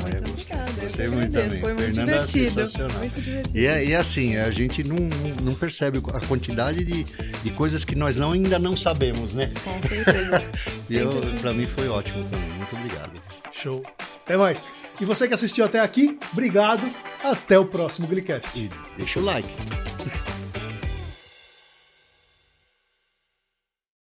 [0.01, 0.81] Muito é, obrigada.
[0.81, 1.61] Gostei muito também.
[1.61, 2.99] Foi muito Fernanda é divertido.
[2.99, 3.57] Muito divertido.
[3.57, 4.97] E, é, e assim, a gente não,
[5.41, 9.51] não percebe a quantidade de, de coisas que nós não, ainda não sabemos, né?
[9.63, 10.51] Com certeza.
[10.89, 12.49] e eu, pra mim foi ótimo também.
[12.49, 13.11] Muito obrigado.
[13.51, 13.83] Show.
[14.25, 14.61] Até mais.
[14.99, 16.89] E você que assistiu até aqui, obrigado.
[17.23, 18.59] Até o próximo Glicast.
[18.59, 19.49] E deixa o like.